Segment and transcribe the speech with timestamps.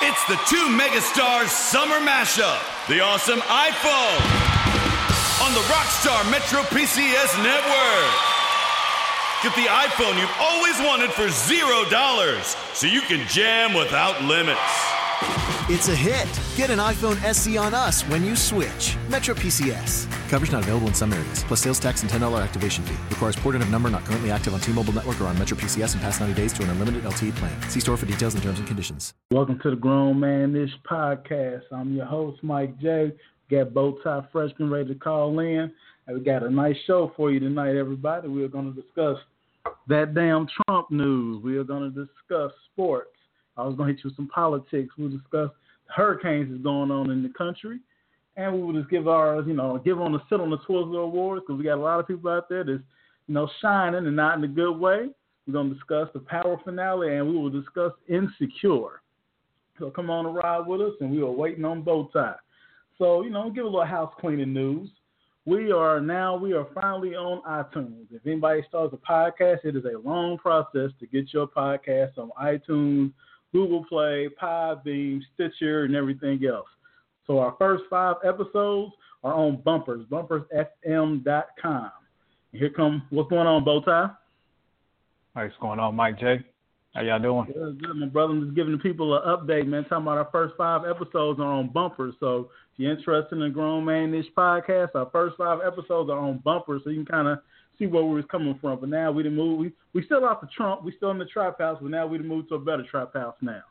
[0.00, 2.60] It's the two megastars summer mashup.
[2.86, 4.22] The awesome iPhone
[5.42, 8.14] on the Rockstar Metro PCS network.
[9.42, 14.60] Get the iPhone you've always wanted for zero dollars so you can jam without limits.
[15.68, 16.28] It's a hit.
[16.56, 18.96] Get an iPhone SE on us when you switch.
[19.08, 20.06] Metro PCS.
[20.28, 22.96] Coverage not available in some areas, plus sales tax and $10 activation fee.
[23.08, 26.00] Requires porting of number not currently active on T-Mobile network or on Metro PCS in
[26.00, 27.70] past 90 days to an unlimited LTE plan.
[27.70, 29.14] See store for details and terms and conditions.
[29.30, 31.62] Welcome to the Grown Man Ish podcast.
[31.72, 33.12] I'm your host, Mike J.
[33.50, 35.72] Got bow tie freshman ready to call in.
[36.06, 38.28] And we got a nice show for you tonight, everybody.
[38.28, 39.16] We are going to discuss
[39.88, 41.42] that damn Trump news.
[41.42, 43.10] We are going to discuss sports.
[43.56, 44.92] I was going to hit you with some politics.
[44.98, 45.50] We'll discuss
[45.86, 47.80] hurricanes that's going on in the country.
[48.38, 51.02] And we will just give our, you know, give on the sit on the Twizzler
[51.02, 52.78] Awards because we got a lot of people out there that's,
[53.26, 55.08] you know, shining and not in a good way.
[55.46, 59.02] We're going to discuss the power finale and we will discuss Insecure.
[59.78, 62.36] So come on and ride with us and we are waiting on bow tie.
[62.96, 64.88] So, you know, give a little house cleaning news.
[65.44, 68.06] We are now, we are finally on iTunes.
[68.12, 72.30] If anybody starts a podcast, it is a long process to get your podcast on
[72.40, 73.12] iTunes,
[73.52, 76.68] Google Play, Podbean, Stitcher, and everything else.
[77.28, 81.90] So our first five episodes are on Bumpers, bumpersfm.com.
[82.52, 84.16] And here come what's going on, Bowtie.
[85.34, 86.38] What's going on, Mike J?
[86.94, 87.44] How y'all doing?
[87.52, 88.32] Good, good, my brother.
[88.32, 89.84] I'm just giving the people an update, man.
[89.84, 92.14] Talking about our first five episodes are on Bumpers.
[92.18, 96.18] So if you're interested in the Grown Man Ish podcast, our first five episodes are
[96.18, 97.40] on Bumpers, so you can kind of
[97.78, 98.80] see where we was coming from.
[98.80, 99.58] But now we didn't move.
[99.58, 100.82] We we still off the Trump.
[100.82, 103.12] We still in the trap house, but now we done moved to a better trap
[103.12, 103.62] house now.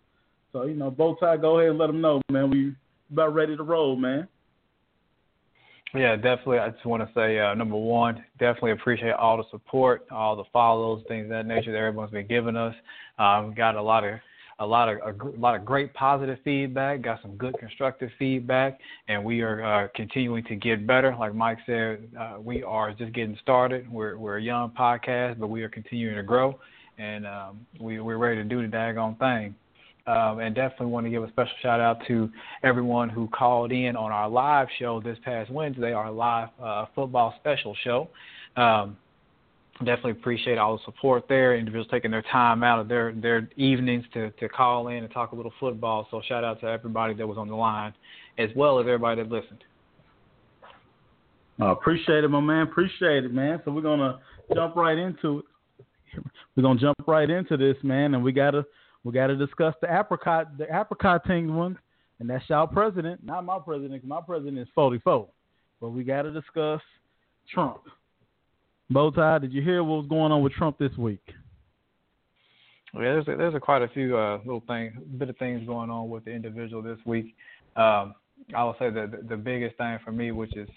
[0.54, 2.52] So you know, Bowtie, go ahead and let them know, man.
[2.52, 2.76] We
[3.12, 4.28] about ready to roll, man.
[5.94, 6.60] Yeah, definitely.
[6.60, 10.44] I just want to say, uh, number one, definitely appreciate all the support, all the
[10.52, 12.76] follows, things of that nature that everyone's been giving us.
[13.18, 14.20] Um, got a lot of
[14.60, 19.24] a lot of a, lot of great positive feedback, got some good constructive feedback, and
[19.24, 21.16] we are uh, continuing to get better.
[21.18, 23.90] Like Mike said, uh, we are just getting started.
[23.92, 26.60] We're we're a young podcast, but we are continuing to grow,
[26.98, 29.56] and um, we we're ready to do the daggone thing.
[30.08, 32.30] Um, and definitely want to give a special shout out to
[32.64, 37.34] everyone who called in on our live show this past Wednesday, our live uh, football
[37.42, 38.10] special show.
[38.56, 38.96] Um,
[39.80, 41.58] definitely appreciate all the support there.
[41.58, 45.34] Individuals taking their time out of their their evenings to to call in and talk
[45.34, 46.08] a little football.
[46.10, 47.94] So shout out to everybody that was on the line,
[48.38, 49.64] as well as everybody that listened.
[51.60, 52.64] Uh, appreciate it, my man.
[52.64, 53.62] Appreciate it, man.
[53.66, 54.20] So we're gonna
[54.54, 56.24] jump right into it.
[56.56, 58.66] We're gonna jump right into this, man, and we gotta
[59.08, 61.80] we got to discuss the apricot, the apricot ting one,
[62.20, 63.94] and that's y'all president, not my president.
[63.94, 65.30] because my president is 44.
[65.80, 66.82] But we got to discuss
[67.50, 67.84] Trump.
[68.92, 71.24] Bowtie, did you hear what was going on with Trump this week?
[72.94, 75.90] Yeah, there's a, there's a quite a few uh, little things, bit of things going
[75.90, 77.34] on with the individual this week.
[77.78, 78.14] Um,
[78.54, 80.68] I will say that the, the biggest thing for me, which is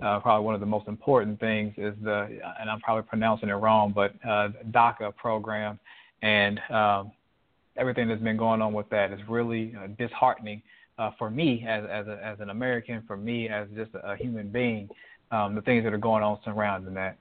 [0.00, 3.54] uh, probably one of the most important things, is the and I'm probably pronouncing it
[3.54, 5.80] wrong, but uh, DACA program,
[6.22, 7.10] and um,
[7.76, 10.62] everything that's been going on with that is really uh, disheartening
[10.98, 14.48] uh, for me as as, a, as an American, for me as just a, human
[14.48, 14.88] being.
[15.32, 17.16] Um, the things that are going on surrounding that.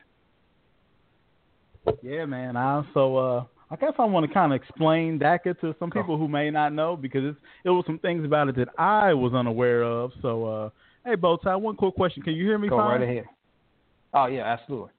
[2.01, 2.57] Yeah, man.
[2.57, 6.17] I also, uh, I guess I want to kind of explain DACA to some people
[6.17, 9.33] who may not know because it's, it was some things about it that I was
[9.35, 10.11] unaware of.
[10.23, 10.69] So, uh,
[11.05, 12.23] hey, Bowtie, one quick question.
[12.23, 12.99] Can you hear me Go fine?
[12.99, 13.25] right ahead.
[14.13, 14.89] Oh yeah, absolutely.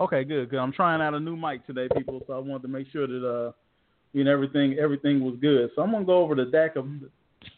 [0.00, 0.50] Okay, good.
[0.50, 0.58] Good.
[0.58, 3.26] I'm trying out a new mic today, people, so I wanted to make sure that
[3.26, 3.52] uh,
[4.12, 5.70] you know everything everything was good.
[5.74, 7.08] So I'm gonna go over the DACA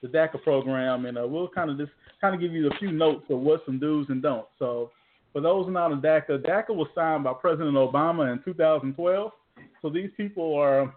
[0.02, 2.92] the DACA program, and uh, we'll kind of just kind of give you a few
[2.92, 4.48] notes of what some do's and don'ts.
[4.58, 4.90] So
[5.32, 9.32] for those not in DACA, DACA was signed by President Obama in 2012.
[9.80, 10.94] So these people are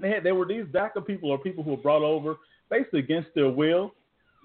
[0.00, 2.36] they had, they were these DACA people are people who were brought over
[2.70, 3.94] basically against their will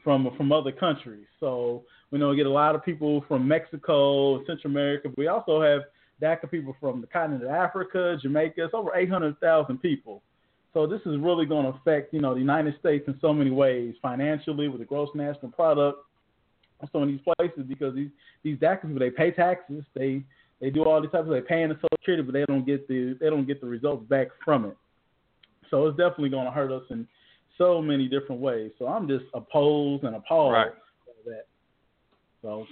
[0.03, 1.25] from from other countries.
[1.39, 5.09] So we know we get a lot of people from Mexico, Central America.
[5.09, 5.81] But we also have
[6.21, 8.65] DACA people from the continent of Africa, Jamaica.
[8.65, 10.21] It's over 800,000 people.
[10.73, 13.49] So this is really going to affect, you know, the United States in so many
[13.49, 15.99] ways, financially with the gross national product,
[16.91, 18.09] some of these places because these
[18.43, 20.23] these DACA people they pay taxes, they
[20.61, 22.65] they do all these types of they pay in the Social Security, but they don't
[22.65, 24.77] get the they don't get the results back from it.
[25.69, 27.07] So it's definitely going to hurt us in
[27.57, 28.71] so many different ways.
[28.79, 30.71] So I'm just opposed and appalled right.
[31.25, 31.45] by that.
[32.41, 32.65] So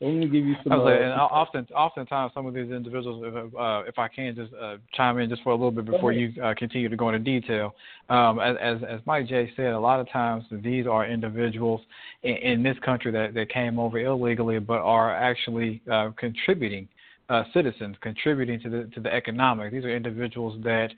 [0.00, 0.80] let me give you some.
[0.80, 4.52] Uh, and uh, often, oftentimes, some of these individuals, if, uh, if I can just
[4.54, 7.18] uh, chime in just for a little bit before you uh, continue to go into
[7.18, 7.74] detail,
[8.08, 11.82] um, as, as, as Mike J said, a lot of times these are individuals
[12.22, 16.88] in, in this country that, that came over illegally, but are actually uh, contributing
[17.28, 19.70] uh, citizens, contributing to the to the economic.
[19.70, 20.90] These are individuals that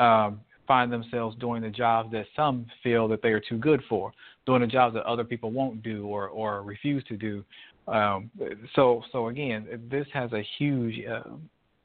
[0.00, 4.12] um, find themselves doing the jobs that some feel that they are too good for,
[4.46, 7.44] doing the jobs that other people won't do or or refuse to do.
[7.86, 8.30] Um,
[8.74, 11.30] so so again, this has a huge uh,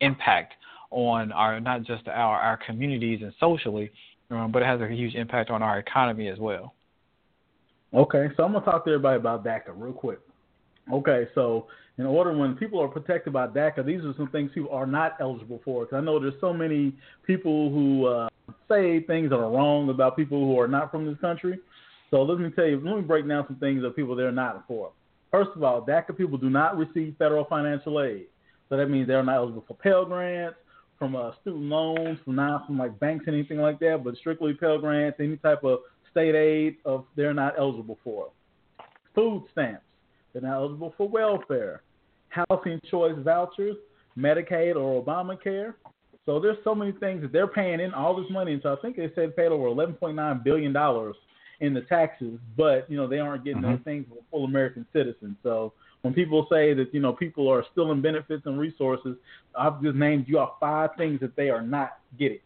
[0.01, 0.54] impact
[0.92, 3.92] on our not just our our communities and socially,
[4.31, 6.74] um, but it has a huge impact on our economy as well.
[7.94, 10.19] Okay, so I'm gonna talk to everybody about DACA real quick.
[10.92, 11.68] Okay, so
[11.98, 15.18] in order when people are protected by DACA, these are some things people are not
[15.19, 15.86] eligible for.
[15.86, 16.94] Because I know there's so many
[17.28, 18.30] people who uh,
[18.69, 21.60] say things that are wrong about people who are not from this country.
[22.10, 24.66] So let me tell you, let me break down some things of people they're not
[24.68, 24.92] for.
[25.31, 28.26] First of all, DACA people do not receive federal financial aid.
[28.68, 30.58] So that means they're not eligible for Pell Grants,
[30.98, 34.54] from uh, student loans, from not from like banks, and anything like that, but strictly
[34.54, 35.80] Pell Grants, any type of
[36.12, 38.30] state aid of they're not eligible for.
[39.16, 39.81] Food stamps,
[40.34, 41.82] they're not eligible for welfare.
[42.30, 43.75] Housing choice vouchers,
[44.18, 45.74] Medicaid or Obamacare.
[46.25, 48.54] So there's so many things that they're paying in all this money.
[48.54, 51.16] And so I think they said paid over 11.9 billion dollars
[51.62, 53.72] in the taxes, but you know they aren't getting mm-hmm.
[53.72, 55.36] those things for full American citizens.
[55.44, 59.16] So when people say that you know people are stealing benefits and resources,
[59.58, 62.40] I've just named you off five things that they are not getting.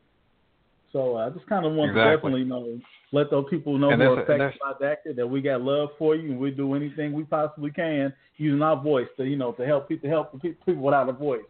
[0.92, 2.10] So I just kind of want exactly.
[2.10, 2.80] to definitely you know
[3.12, 6.32] let those people know who are affected by DACA that we got love for you
[6.32, 9.88] and we do anything we possibly can using our voice to you know to help
[9.88, 11.42] people to help people without a voice.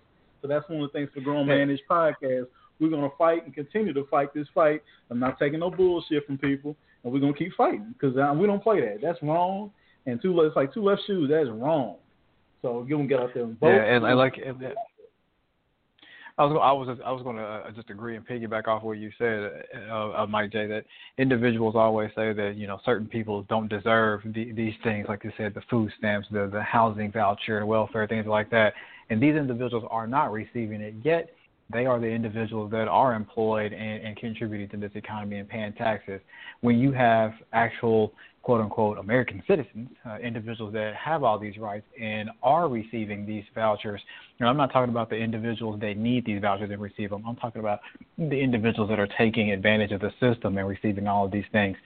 [0.41, 2.47] So that's one of the things for Grown Man Ish podcast.
[2.79, 4.81] We're gonna fight and continue to fight this fight.
[5.09, 8.47] I'm not taking no bullshit from people, and we're gonna keep fighting because uh, we
[8.47, 8.99] don't play that.
[9.01, 9.71] That's wrong.
[10.05, 11.29] And two it's like two left shoes.
[11.29, 11.95] That's wrong.
[12.61, 13.69] So you gonna get out there and vote.
[13.69, 14.39] Yeah, and I like.
[14.43, 14.73] And,
[16.37, 18.81] I was I was just, I was going to uh, just agree and piggyback off
[18.81, 20.65] what you said, uh, uh, Mike J.
[20.65, 20.85] That
[21.19, 25.31] individuals always say that you know certain people don't deserve the, these things, like you
[25.37, 28.73] said, the food stamps, the the housing voucher, welfare, things like that,
[29.11, 31.29] and these individuals are not receiving it yet.
[31.71, 35.73] They are the individuals that are employed and, and contributing to this economy and paying
[35.73, 36.19] taxes.
[36.61, 38.13] When you have actual
[38.43, 43.45] quote unquote American citizens, uh, individuals that have all these rights and are receiving these
[43.55, 44.01] vouchers.
[44.37, 47.23] You know, I'm not talking about the individuals that need these vouchers and receive them.
[47.25, 47.79] I'm talking about
[48.17, 51.77] the individuals that are taking advantage of the system and receiving all of these things.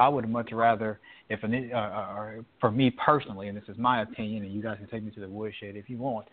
[0.00, 0.98] I would much rather,
[1.28, 4.78] if an, uh, uh, for me personally, and this is my opinion, and you guys
[4.78, 6.26] can take me to the woodshed if you want,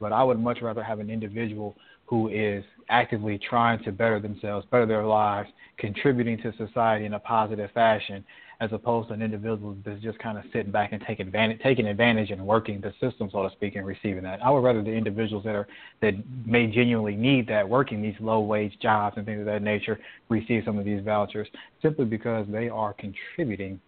[0.00, 1.76] but I would much rather have an individual
[2.10, 5.48] who is actively trying to better themselves, better their lives,
[5.78, 8.24] contributing to society in a positive fashion,
[8.60, 11.86] as opposed to an individual that's just kind of sitting back and taking advantage, taking
[11.86, 14.44] advantage and working the system, so to speak, and receiving that.
[14.44, 15.68] I would rather the individuals that are
[16.02, 16.14] that
[16.44, 20.64] may genuinely need that, working these low wage jobs and things of that nature, receive
[20.66, 21.46] some of these vouchers
[21.80, 23.80] simply because they are contributing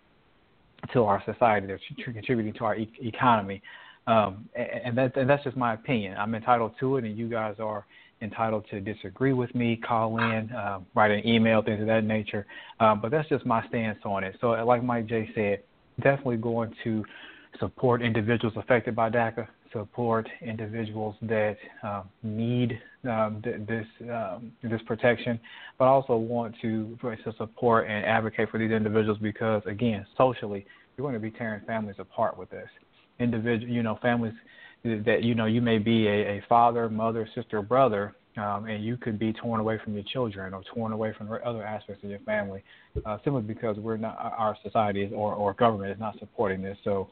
[0.93, 1.67] to our society.
[1.67, 3.61] They're contributing to our e- economy.
[4.07, 6.17] Um, and, that, and that's just my opinion.
[6.17, 7.85] I'm entitled to it, and you guys are
[8.23, 12.47] entitled to disagree with me, call in, uh, write an email, things of that nature.
[12.81, 14.37] Uh, but that's just my stance on it.
[14.41, 15.63] So, like Mike J said,
[16.03, 17.05] definitely going to
[17.59, 24.81] support individuals affected by DACA, support individuals that um, need um, th- this um, this
[24.87, 25.41] protection,
[25.79, 30.65] but also want to, to support and advocate for these individuals because, again, socially,
[30.97, 32.69] you're going to be tearing families apart with this.
[33.19, 34.35] Individual, you know, families
[34.85, 38.97] that you know you may be a, a father, mother, sister, brother, um, and you
[38.97, 42.19] could be torn away from your children or torn away from other aspects of your
[42.21, 42.65] family,
[43.05, 46.77] uh, simply because we're not our society is, or or government is not supporting this.
[46.83, 47.09] So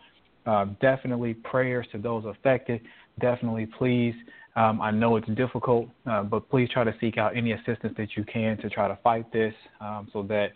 [0.46, 2.80] um, definitely prayers to those affected.
[3.20, 4.14] Definitely, please.
[4.56, 8.16] Um, I know it's difficult, uh, but please try to seek out any assistance that
[8.16, 10.48] you can to try to fight this, um, so that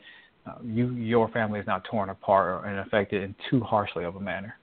[0.47, 4.21] uh, you your family is not torn apart and affected in too harshly of a
[4.21, 4.57] manner.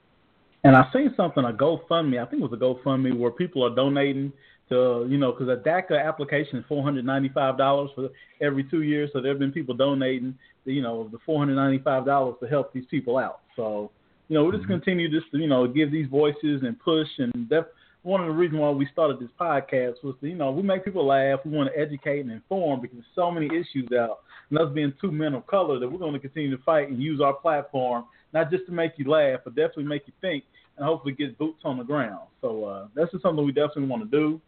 [0.64, 2.22] And I seen something a GoFundMe.
[2.22, 4.32] I think it was a GoFundMe where people are donating
[4.70, 8.10] to you know because a DACA application is four hundred ninety five dollars for
[8.42, 9.10] every two years.
[9.14, 12.48] So there have been people donating you know the four hundred ninety five dollars to
[12.48, 13.42] help these people out.
[13.56, 13.92] So
[14.30, 14.74] you know we just mm-hmm.
[14.74, 17.66] continue just to you know give these voices and push and def-
[18.04, 20.84] one of the reasons why we started this podcast was to, you know, we make
[20.84, 21.40] people laugh.
[21.46, 24.22] We want to educate and inform because there's so many issues out.
[24.50, 27.00] And us being two men of color, that we're going to continue to fight and
[27.00, 30.44] use our platform not just to make you laugh, but definitely make you think
[30.78, 32.28] and hopefully get boots on the ground.
[32.42, 34.42] So uh, that's just something we definitely want to do.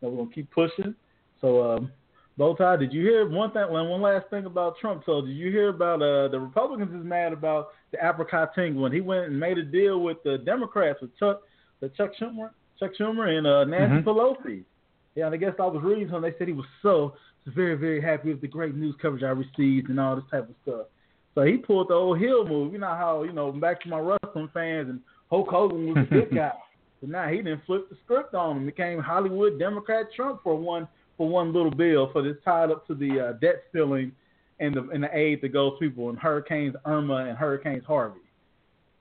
[0.00, 0.94] And we're gonna keep pushing.
[1.40, 1.92] So um,
[2.38, 3.70] Bowtie, did you hear one thing?
[3.70, 5.02] One last thing about Trump.
[5.06, 8.92] So did you hear about uh, the Republicans is mad about the apricot tingle when
[8.92, 11.42] he went and made a deal with the Democrats with Chuck,
[11.80, 14.08] the Chuck Schumer, Chuck Schumer and uh, Nancy mm-hmm.
[14.08, 14.64] Pelosi.
[15.14, 16.30] Yeah, and I guess I was reading something.
[16.30, 17.14] They said he was so
[17.46, 20.54] very very happy with the great news coverage I received and all this type of
[20.62, 20.86] stuff.
[21.34, 22.72] So he pulled the old heel move.
[22.72, 25.00] You know how you know back to my wrestling fans and
[25.30, 26.52] Hulk Hogan was a good guy.
[27.00, 28.66] But now he didn't flip the script on him.
[28.66, 30.86] Became Hollywood Democrat Trump for one
[31.16, 34.12] for one little bill for this tied up to the uh, debt ceiling
[34.60, 38.20] and the and the aid that goes to people in hurricanes Irma and hurricanes Harvey.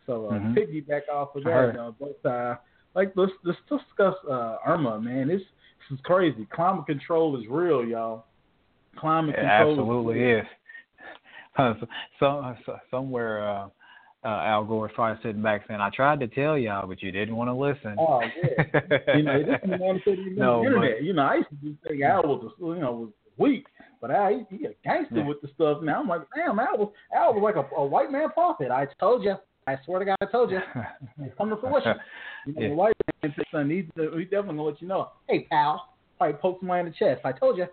[0.06, 0.56] So uh, Mhm.
[0.58, 1.78] piggyback off of that, heard.
[1.78, 2.56] uh, both uh,
[2.96, 5.28] like let's let's discuss uh, Irma, man.
[5.28, 5.42] This
[5.90, 6.48] this is crazy.
[6.52, 8.26] Climate control is real, y'all.
[8.98, 10.40] Climate It control absolutely real.
[10.40, 10.46] is.
[11.58, 11.86] Uh, so,
[12.20, 13.68] so, so somewhere, uh,
[14.26, 17.36] uh, Al Gore's probably sitting back saying, "I tried to tell y'all, but you didn't
[17.36, 19.16] want to listen." Oh yeah.
[19.18, 21.04] you know, this is one thing you No, know, the but- internet.
[21.04, 23.66] You know, I used to just think Al was, a, you know, was weak,
[24.02, 25.26] but Al, he, he a gangster Yeah.
[25.28, 25.82] with the stuff.
[25.84, 28.72] Now I'm like, damn, Al was, Al was like a, a white man prophet.
[28.72, 29.36] I told you.
[29.66, 30.60] I swear to God, I told you.
[31.22, 31.94] It's come to fruition.
[32.46, 32.68] You know, Yeah.
[32.70, 32.94] the white
[33.24, 35.12] man said, son, he's, he's definitely gonna let you know.
[35.30, 37.22] Hey, pal, probably poke somebody in the chest.
[37.26, 37.68] I told you.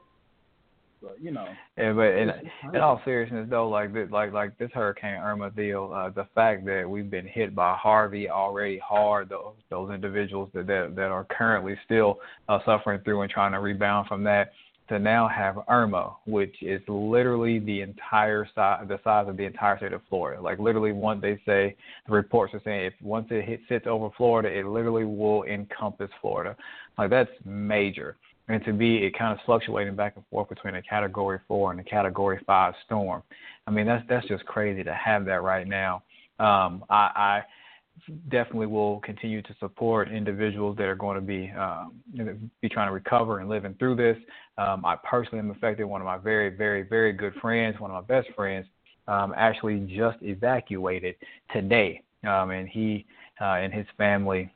[1.02, 1.46] But you know,
[1.78, 2.30] Yeah, but in,
[2.74, 6.66] in all seriousness, though, like this, like like this Hurricane Irma deal, uh, the fact
[6.66, 11.26] that we've been hit by Harvey already hard, those those individuals that that, that are
[11.30, 14.52] currently still uh, suffering through and trying to rebound from that,
[14.90, 19.78] to now have Irma, which is literally the entire size, the size of the entire
[19.78, 20.42] state of Florida.
[20.42, 21.76] Like literally, once they say
[22.06, 26.10] the reports are saying if once it hits, sits over Florida, it literally will encompass
[26.20, 26.56] Florida.
[26.98, 28.16] Like that's major
[28.50, 31.80] and to be it kind of fluctuating back and forth between a category four and
[31.80, 33.22] a category five storm.
[33.66, 36.02] I mean that's that's just crazy to have that right now.
[36.38, 37.42] Um, I, I
[38.28, 42.00] definitely will continue to support individuals that are going to be um,
[42.60, 44.16] be trying to recover and living through this.
[44.58, 45.84] Um, I personally am affected.
[45.84, 48.66] One of my very very very good friends, one of my best friends,
[49.06, 51.14] um, actually just evacuated
[51.52, 53.06] today, um, and he
[53.40, 54.50] uh, and his family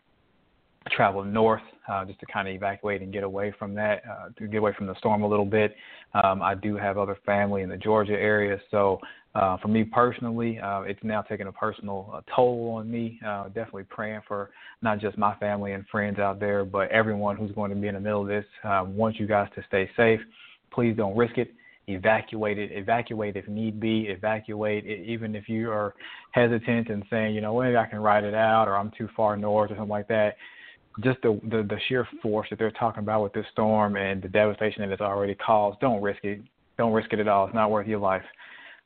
[0.90, 4.46] traveled north uh, just to kind of evacuate and get away from that, uh, to
[4.46, 5.74] get away from the storm a little bit.
[6.22, 9.00] Um, I do have other family in the Georgia area, so
[9.34, 13.18] uh, for me personally, uh, it's now taking a personal uh, toll on me.
[13.26, 14.50] Uh, definitely praying for
[14.80, 17.94] not just my family and friends out there, but everyone who's going to be in
[17.94, 18.44] the middle of this.
[18.62, 20.20] Uh, want you guys to stay safe.
[20.72, 21.52] Please don't risk it.
[21.88, 22.70] Evacuate it.
[22.72, 24.02] Evacuate if need be.
[24.02, 25.94] Evacuate it, even if you are
[26.30, 29.36] hesitant and saying, you know, maybe I can ride it out, or I'm too far
[29.36, 30.36] north, or something like that
[31.02, 34.28] just the, the the sheer force that they're talking about with this storm and the
[34.28, 36.40] devastation that it's already caused, don't risk it.
[36.76, 37.46] Don't risk it at all.
[37.46, 38.24] It's not worth your life.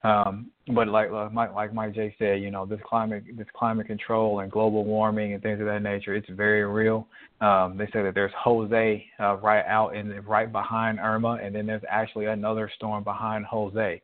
[0.05, 3.87] Um, but like like Mike, like Mike J said, you know, this climate this climate
[3.87, 7.09] control and global warming and things of that nature, it's very real.
[7.41, 11.67] Um, they say that there's Jose uh, right out in right behind Irma, and then
[11.67, 14.01] there's actually another storm behind Jose.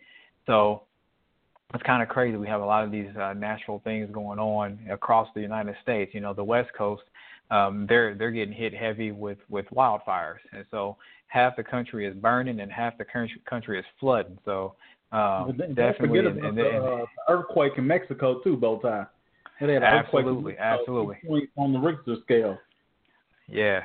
[0.46, 0.82] So
[1.75, 2.37] it's kind of crazy.
[2.37, 6.12] We have a lot of these uh, natural things going on across the United States.
[6.12, 7.02] You know, the West Coast
[7.50, 10.96] um, they're they're getting hit heavy with with wildfires, and so
[11.26, 14.38] half the country is burning and half the country country is flooding.
[14.44, 14.74] So
[15.12, 19.06] um, don't definitely, forget and, about and, the, uh, the earthquake in Mexico too, Bowtie.
[19.60, 21.16] They had an Absolutely, absolutely.
[21.56, 22.58] on the Richter scale.
[23.48, 23.84] yeah.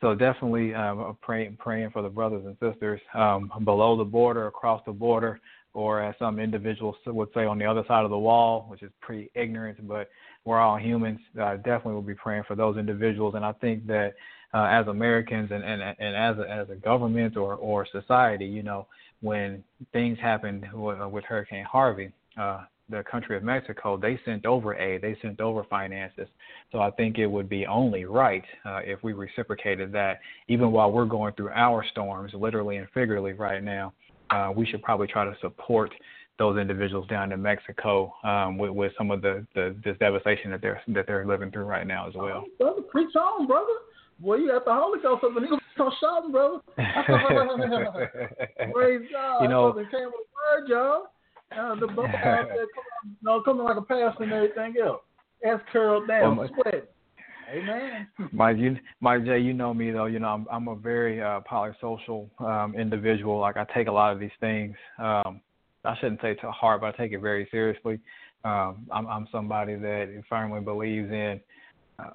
[0.00, 4.80] So definitely um, praying praying for the brothers and sisters um, below the border, across
[4.86, 5.40] the border,
[5.74, 8.90] or as some individuals would say on the other side of the wall, which is
[9.00, 10.08] pretty ignorant, but
[10.48, 11.20] we're all humans.
[11.40, 14.14] Uh, definitely will be praying for those individuals, and I think that
[14.54, 18.62] uh, as Americans and, and and as a, as a government or or society, you
[18.62, 18.86] know,
[19.20, 19.62] when
[19.92, 25.02] things happened with, with Hurricane Harvey, uh, the country of Mexico, they sent over aid,
[25.02, 26.28] they sent over finances.
[26.72, 30.90] So I think it would be only right uh, if we reciprocated that, even while
[30.90, 33.92] we're going through our storms, literally and figuratively right now.
[34.30, 35.90] Uh, we should probably try to support
[36.38, 40.62] those individuals down in Mexico um, with, with some of the, the this devastation that
[40.62, 42.44] they're that they're living through right now as well.
[42.58, 43.66] Brother, preach on, brother.
[44.20, 46.58] Boy, you got the Holy Ghost up and you gonna shouting, brother.
[48.72, 49.42] Praise God.
[49.42, 51.02] You know- came with a word, y'all.
[51.50, 52.66] Uh, the book out there coming,
[53.04, 55.00] you know, coming like a pastor and everything else.
[55.46, 56.90] Ass curled down, Well, my- sweat.
[57.50, 58.06] Amen.
[58.32, 60.04] Mike, you, Mike J, you know me though.
[60.06, 63.38] You know I'm I'm a very uh, polysocial um, individual.
[63.38, 64.76] Like I take a lot of these things.
[64.98, 65.40] Um,
[65.88, 67.98] I shouldn't say to heart, but I take it very seriously.
[68.44, 71.40] Um, I'm I'm somebody that firmly believes in
[71.98, 72.10] uh,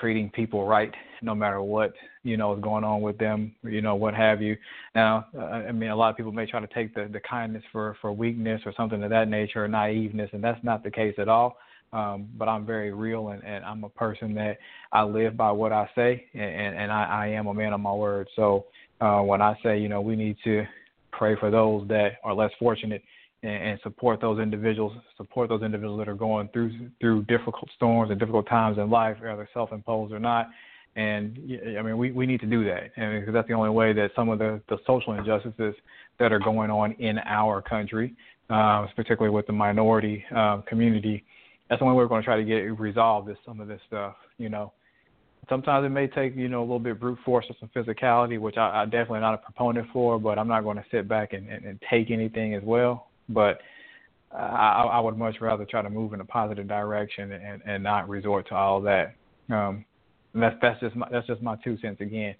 [0.00, 1.92] treating people right, no matter what
[2.22, 4.56] you know is going on with them, you know what have you.
[4.94, 7.64] Now, uh, I mean, a lot of people may try to take the the kindness
[7.72, 11.14] for for weakness or something of that nature, or naiveness, and that's not the case
[11.18, 11.56] at all.
[11.92, 14.56] Um, but I'm very real, and, and I'm a person that
[14.92, 17.92] I live by what I say, and, and, I, I am a man of my
[17.92, 18.28] word.
[18.34, 18.64] So
[19.02, 20.64] uh, when I say, you know, we need to
[21.12, 23.02] pray for those that are less fortunate
[23.42, 28.10] and, and support those individuals, support those individuals that are going through through difficult storms
[28.10, 30.48] and difficult times in life, whether self-imposed or not.
[30.94, 31.38] And
[31.78, 34.10] I mean, we, we need to do that, and because that's the only way that
[34.14, 35.74] some of the, the social injustices
[36.18, 38.14] that are going on in our country,
[38.50, 41.24] uh, particularly with the minority uh, community,
[41.70, 43.80] that's the only way we're going to try to get resolved is some of this
[43.86, 44.72] stuff, you know.
[45.48, 48.38] Sometimes it may take you know a little bit of brute force or some physicality,
[48.40, 50.18] which I, I definitely not a proponent for.
[50.18, 53.08] But I'm not going to sit back and, and, and take anything as well.
[53.28, 53.60] But
[54.34, 58.08] I, I would much rather try to move in a positive direction and, and not
[58.08, 59.14] resort to all that.
[59.50, 59.84] Um,
[60.34, 62.34] that's that's just my that's just my two cents again.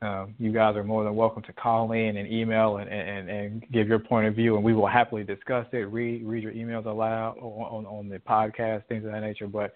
[0.00, 3.64] Um, you guys are more than welcome to call in and email and, and, and
[3.72, 5.90] give your point of view, and we will happily discuss it.
[5.90, 9.46] Read read your emails aloud on, on, on the podcast, things of that nature.
[9.46, 9.72] But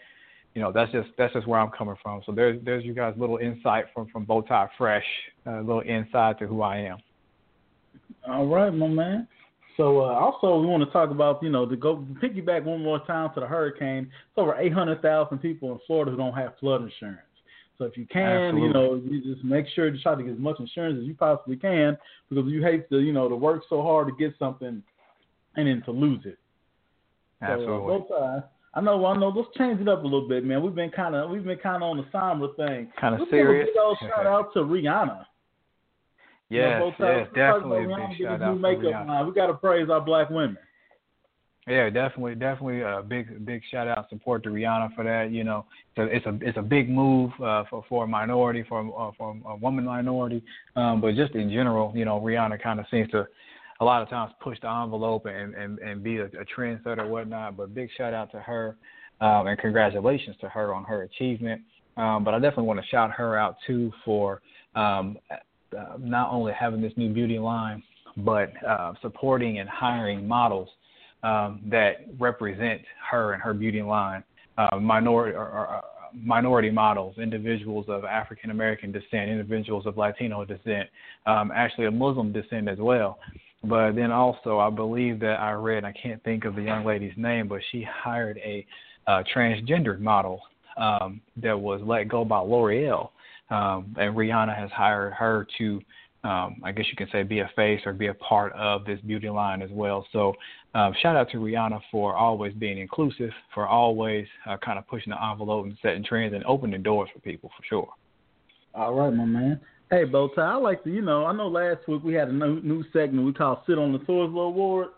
[0.54, 2.22] you know, that's just that's just where I'm coming from.
[2.26, 5.04] So there's there's you guys little insight from from Bowtie Fresh,
[5.46, 6.98] a uh, little insight to who I am.
[8.28, 9.28] All right, my man.
[9.76, 13.04] So uh, also we want to talk about you know to go piggyback one more
[13.06, 14.04] time to the hurricane.
[14.04, 17.20] It's over 800,000 people in Florida who don't have flood insurance.
[17.78, 18.68] So if you can, Absolutely.
[18.68, 21.14] you know, you just make sure to try to get as much insurance as you
[21.14, 21.96] possibly can
[22.28, 24.82] because you hate to, you know, to work so hard to get something
[25.56, 26.38] and then to lose it.
[27.40, 28.04] Absolutely.
[28.08, 28.40] So, uh,
[28.74, 29.28] I know, I know.
[29.28, 30.62] Let's change it up a little bit, man.
[30.62, 32.90] We've been kind of, we've been kind of on the somber thing.
[32.98, 33.68] Kind of serious.
[33.74, 35.26] Give a big shout out to Rihanna.
[36.48, 39.06] Yes, you know, yes, definitely big shout out makeup Rihanna.
[39.06, 39.26] Line.
[39.26, 40.56] We got to praise our black women.
[41.68, 45.30] Yeah, definitely, definitely a big, big shout out support to Rihanna for that.
[45.30, 45.64] You know,
[45.94, 49.12] it's a, it's a, it's a big move uh, for for a minority, for uh,
[49.16, 50.42] for a woman minority,
[50.74, 53.28] um, but just in general, you know, Rihanna kind of seems to
[53.82, 57.08] a lot of times push the envelope and and and be a, a trendsetter or
[57.08, 57.56] whatnot.
[57.56, 58.76] But big shout out to her,
[59.20, 61.60] um, and congratulations to her on her achievement.
[61.96, 64.40] Um, but I definitely want to shout her out too for
[64.76, 67.82] um, uh, not only having this new beauty line,
[68.18, 70.68] but uh, supporting and hiring models
[71.24, 74.22] um, that represent her and her beauty line,
[74.58, 75.80] uh, minority or, or, uh,
[76.14, 80.88] minority models, individuals of African American descent, individuals of Latino descent,
[81.26, 83.18] um, actually a Muslim descent as well.
[83.64, 87.12] But then also, I believe that I read, I can't think of the young lady's
[87.16, 88.66] name, but she hired a
[89.06, 90.40] uh, transgendered model
[90.76, 93.10] um, that was let go by L'Oreal,
[93.50, 95.80] um, and Rihanna has hired her to
[96.24, 99.00] um, I guess you can say be a face or be a part of this
[99.00, 100.06] beauty line as well.
[100.12, 100.34] So
[100.74, 105.10] um, shout out to Rihanna for always being inclusive, for always uh, kind of pushing
[105.10, 107.88] the envelope and setting trends and opening doors for people for sure.
[108.74, 109.60] All right, my man.
[109.92, 112.62] Hey, Bowtie, I like to, you know, I know last week we had a new,
[112.62, 114.88] new segment we called Sit on the Twizzler Award.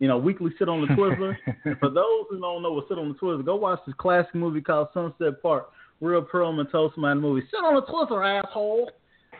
[0.00, 1.36] You know, weekly Sit on the Twizzler.
[1.78, 4.60] for those who don't know what Sit on the Twizzler, go watch this classic movie
[4.60, 5.70] called Sunset Park.
[6.00, 8.90] Rhea Perlman told somebody in the movie, Sit on the Twizzler, asshole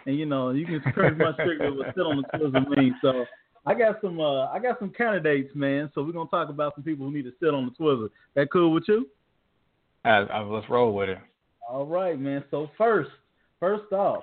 [0.06, 2.94] and you know you can pretty much figure what sit on the Twizzler means.
[3.02, 3.24] So
[3.66, 5.90] I got some uh, I got some candidates, man.
[5.94, 8.10] So we're gonna talk about some people who need to sit on the Twizzler.
[8.34, 9.08] That cool with you?
[10.04, 11.18] Uh, uh, let's roll with it.
[11.68, 12.44] All right, man.
[12.50, 13.10] So first,
[13.58, 14.22] first off,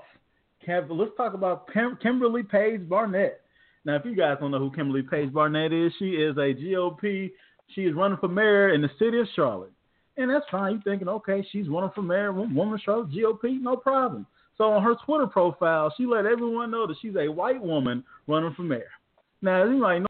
[0.68, 3.42] let's talk about Kim- Kimberley Paige Barnette.
[3.86, 7.32] Now, if you guys don't know who Kimberley Paige Barnette is, she is a GOP.
[7.74, 9.72] She is running for mayor in the city of Charlotte.
[10.18, 10.74] And that's fine.
[10.74, 14.26] You're thinking, okay, she's running for mayor, woman, Charlotte, GOP, no problem.
[14.58, 18.54] So on her Twitter profile, she let everyone know that she's a white woman running
[18.56, 18.90] for mayor.
[19.42, 20.08] Now, you might know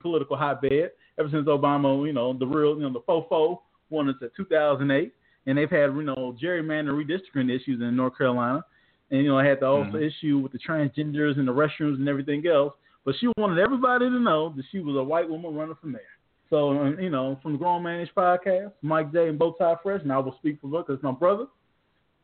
[0.00, 3.58] political hotbed ever since Obama, you know, the real, you know, the fofo
[3.90, 5.12] won us at 2008,
[5.46, 8.64] and they've had, you know, gerrymandering redistricting issues in North Carolina,
[9.12, 10.02] and you know, I had the also mm-hmm.
[10.02, 12.72] issue with the transgenders and the restrooms and everything else.
[13.04, 16.00] But she wanted everybody to know that she was a white woman running for mayor.
[16.48, 20.02] So, um, you know, from the Grown Man Ish podcast, Mike J and Bowtie Fresh,
[20.02, 21.46] and I will speak for her because my brother,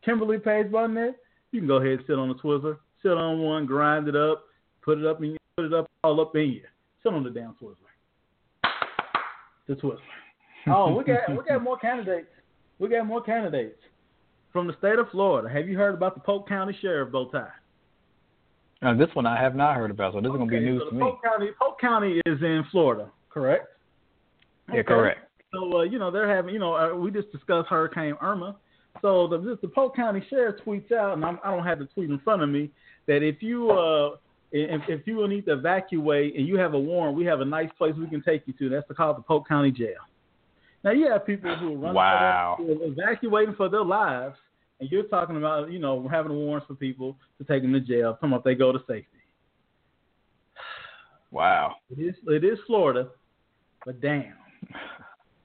[0.03, 1.15] Kimberley Paige Barnette,
[1.51, 4.45] you can go ahead and sit on the Twizzler, sit on one, grind it up,
[4.81, 6.61] put it up in put it up all up in you.
[7.03, 7.75] Sit on the damn Twizzler.
[9.67, 9.97] The Twizzler.
[10.67, 12.27] Oh, we got we got more candidates.
[12.79, 13.79] We got more candidates
[14.51, 15.49] from the state of Florida.
[15.49, 17.49] Have you heard about the Polk County Sheriff Bowtie?
[18.81, 20.65] Uh, this one I have not heard about, so this okay, is going to be
[20.65, 21.01] news so to me.
[21.01, 23.67] Polk County, Polk County is in Florida, correct?
[24.69, 24.83] Yeah, okay.
[24.83, 25.19] correct.
[25.53, 28.55] So uh, you know they're having, you know, uh, we just discussed Hurricane Irma.
[29.01, 31.85] So the, the Polk County Sheriff tweets out, and I'm, I do not have the
[31.85, 32.69] tweet in front of me,
[33.07, 34.15] that if you uh,
[34.51, 37.69] if, if you need to evacuate and you have a warrant, we have a nice
[37.77, 38.69] place we can take you to.
[38.69, 39.97] That's called the Polk County Jail.
[40.83, 42.55] Now you have people who are running wow.
[42.57, 44.35] for their, evacuating for their lives,
[44.79, 48.13] and you're talking about you know having warrants for people to take them to jail,
[48.13, 49.05] talking about they go to safety.
[51.31, 51.75] Wow.
[51.91, 53.09] It is it is Florida,
[53.85, 54.33] but damn.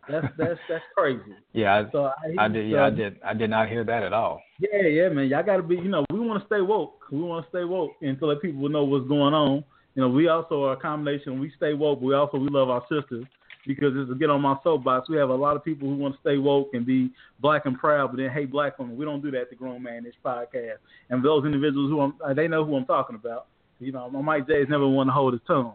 [0.08, 1.20] That's that's that's crazy.
[1.52, 2.68] Yeah, I, so I, I did.
[2.68, 3.20] Yeah, I did.
[3.24, 4.42] I did not hear that at all.
[4.58, 5.28] Yeah, yeah, man.
[5.28, 5.76] Y'all got to be.
[5.76, 7.00] You know, we want to stay woke.
[7.12, 9.62] We want to stay woke and to let people know what's going on.
[9.94, 11.38] You know, we also are a combination.
[11.38, 12.00] We stay woke.
[12.00, 13.26] But we also we love our sisters
[13.66, 15.08] because it's to get on my soapbox.
[15.08, 17.78] We have a lot of people who want to stay woke and be black and
[17.78, 18.96] proud, but then hate black women.
[18.96, 20.78] We don't do that at the Grown Man Ish podcast.
[21.10, 23.46] And those individuals who I'm, they know who I'm talking about.
[23.80, 25.74] You know, my Mike J has never one to hold his tongue,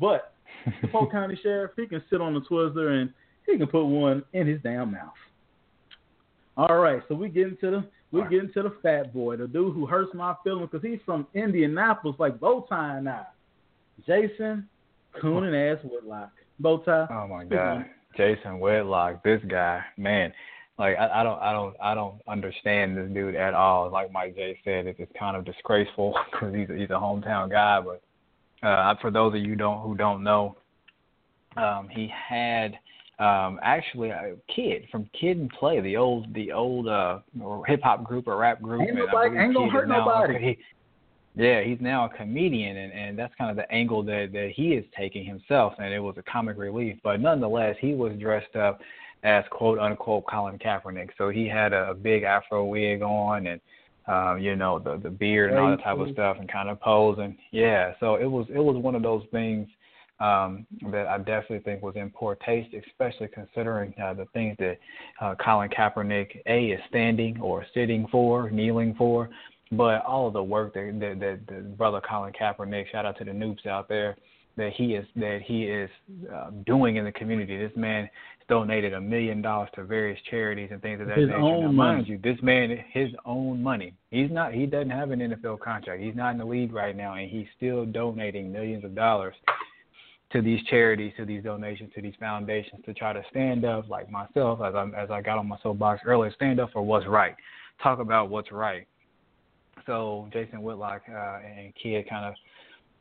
[0.00, 0.32] but
[0.80, 3.12] the Polk County Sheriff he can sit on the Twizzler and
[3.46, 5.12] he can put one in his damn mouth.
[6.56, 9.74] All right, so we get into the we get into the fat boy, the dude
[9.74, 13.24] who hurts my feelings because he's from Indianapolis, like Bowtie and I.
[14.06, 14.68] Jason
[15.20, 15.84] Coon Coonan ass
[16.60, 17.10] Bowtie.
[17.10, 17.86] Oh my God,
[18.16, 20.32] Jason Whitlock, this guy, man.
[20.78, 23.90] Like I, I don't, I don't, I don't understand this dude at all.
[23.90, 27.50] Like Mike J said, it's, it's kind of disgraceful because he's a, he's a hometown
[27.50, 27.80] guy.
[27.80, 30.56] But uh, for those of you don't who don't know,
[31.56, 32.78] um, he had
[33.18, 37.18] um, actually a kid from Kid and Play, the old the old uh,
[37.66, 38.82] hip hop group or rap group.
[38.82, 40.38] Ain't, nobody, ain't gonna hurt nobody.
[40.38, 40.58] He,
[41.34, 44.72] yeah, he's now a comedian, and, and that's kind of the angle that, that he
[44.74, 46.96] is taking himself, and it was a comic relief.
[47.02, 48.80] But nonetheless, he was dressed up
[49.22, 51.10] as quote unquote Colin Kaepernick.
[51.16, 53.60] So he had a, a big afro wig on, and
[54.08, 56.80] um, you know the the beard and all that type of stuff, and kind of
[56.80, 57.36] posing.
[57.50, 59.68] Yeah, so it was it was one of those things
[60.20, 64.78] um, that I definitely think was in poor taste, especially considering uh, the things that
[65.20, 69.28] uh, Colin Kaepernick a is standing or sitting for, kneeling for,
[69.72, 73.24] but all of the work that that, that, that brother Colin Kaepernick, shout out to
[73.24, 74.16] the noobs out there,
[74.56, 75.90] that he is that he is
[76.32, 77.56] uh, doing in the community.
[77.56, 78.08] This man
[78.48, 81.40] donated a million dollars to various charities and things of that his nature.
[81.40, 81.96] Own now, money.
[81.96, 83.94] mind you, this man his own money.
[84.10, 86.02] He's not he doesn't have an NFL contract.
[86.02, 89.34] He's not in the league right now and he's still donating millions of dollars
[90.32, 94.10] to these charities, to these donations, to these foundations to try to stand up like
[94.10, 97.34] myself as I as I got on my soapbox earlier, stand up for what's right.
[97.82, 98.86] Talk about what's right.
[99.86, 102.34] So Jason Whitlock uh, and Kid kind of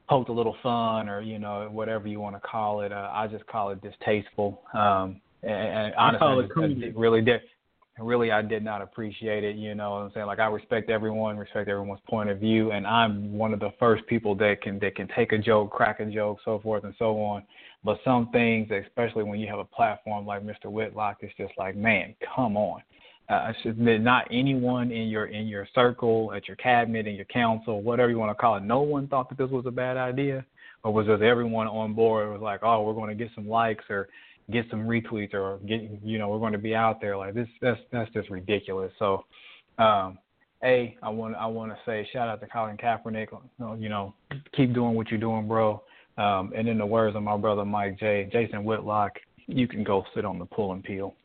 [0.09, 2.91] poked a little fun, or you know whatever you want to call it.
[2.91, 4.61] Uh, I just call it distasteful.
[4.73, 7.41] Um, and, and honestly, it I just- I really did.
[7.99, 9.57] Really, I did not appreciate it.
[9.57, 10.25] You know what I'm saying?
[10.25, 14.07] Like I respect everyone, respect everyone's point of view, and I'm one of the first
[14.07, 17.21] people that can that can take a joke, crack a joke, so forth and so
[17.21, 17.43] on.
[17.83, 20.65] But some things, especially when you have a platform like Mr.
[20.71, 22.81] Whitlock, it's just like, man, come on.
[23.29, 28.11] Uh, not anyone in your in your circle, at your cabinet, in your council, whatever
[28.11, 30.45] you want to call it, no one thought that this was a bad idea,
[30.83, 32.29] or was just everyone on board?
[32.29, 34.09] Was like, oh, we're going to get some likes or
[34.51, 37.47] get some retweets or get you know we're going to be out there like this.
[37.61, 38.91] That's that's just ridiculous.
[38.99, 39.25] So,
[39.77, 40.17] um,
[40.63, 43.27] a I want I want to say shout out to Colin Kaepernick.
[43.79, 44.13] You know,
[44.55, 45.81] keep doing what you're doing, bro.
[46.17, 49.13] Um, and in the words of my brother Mike J, Jason Whitlock,
[49.47, 51.15] you can go sit on the pull and peel.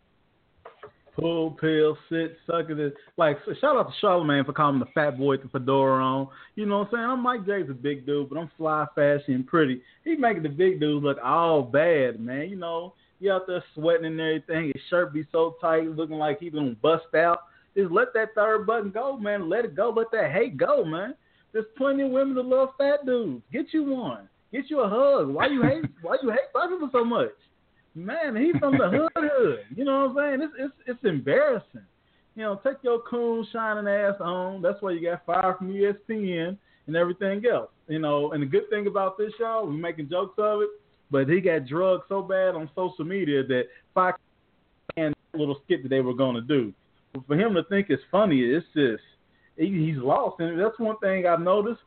[1.18, 2.94] Pull, pill, sit, suck it.
[3.16, 6.28] Like, shout out to Charlemagne for calling the fat boy with the fedora on.
[6.56, 7.04] You know what I'm saying?
[7.04, 9.80] I'm Mike J's a big dude, but I'm fly, fashion, and pretty.
[10.04, 12.50] He's making the big dudes look all bad, man.
[12.50, 14.72] You know, he out there sweating and everything.
[14.74, 17.44] His shirt be so tight, looking like he gonna bust out.
[17.74, 19.48] Just let that third button go, man.
[19.48, 19.90] Let it go.
[19.96, 21.14] Let that hate go, man.
[21.52, 23.42] There's plenty of women that love fat dudes.
[23.50, 24.28] Get you one.
[24.52, 25.28] Get you a hug.
[25.28, 25.84] Why you hate?
[26.02, 27.30] why you hate black people so much?
[27.96, 29.60] Man, he's from the hood, hood.
[29.74, 30.42] You know what I'm saying?
[30.42, 31.86] It's it's it's embarrassing.
[32.34, 34.60] You know, take your coon shining ass on.
[34.60, 37.70] That's why you got fired from ESPN and everything else.
[37.88, 40.68] You know, and the good thing about this show, we're making jokes of it,
[41.10, 44.20] but he got drugged so bad on social media that Fox
[44.98, 46.74] and little skit that they were going to do.
[47.14, 49.02] But for him to think it's funny, it's just
[49.56, 50.40] he, he's lost.
[50.40, 51.80] And that's one thing I've noticed.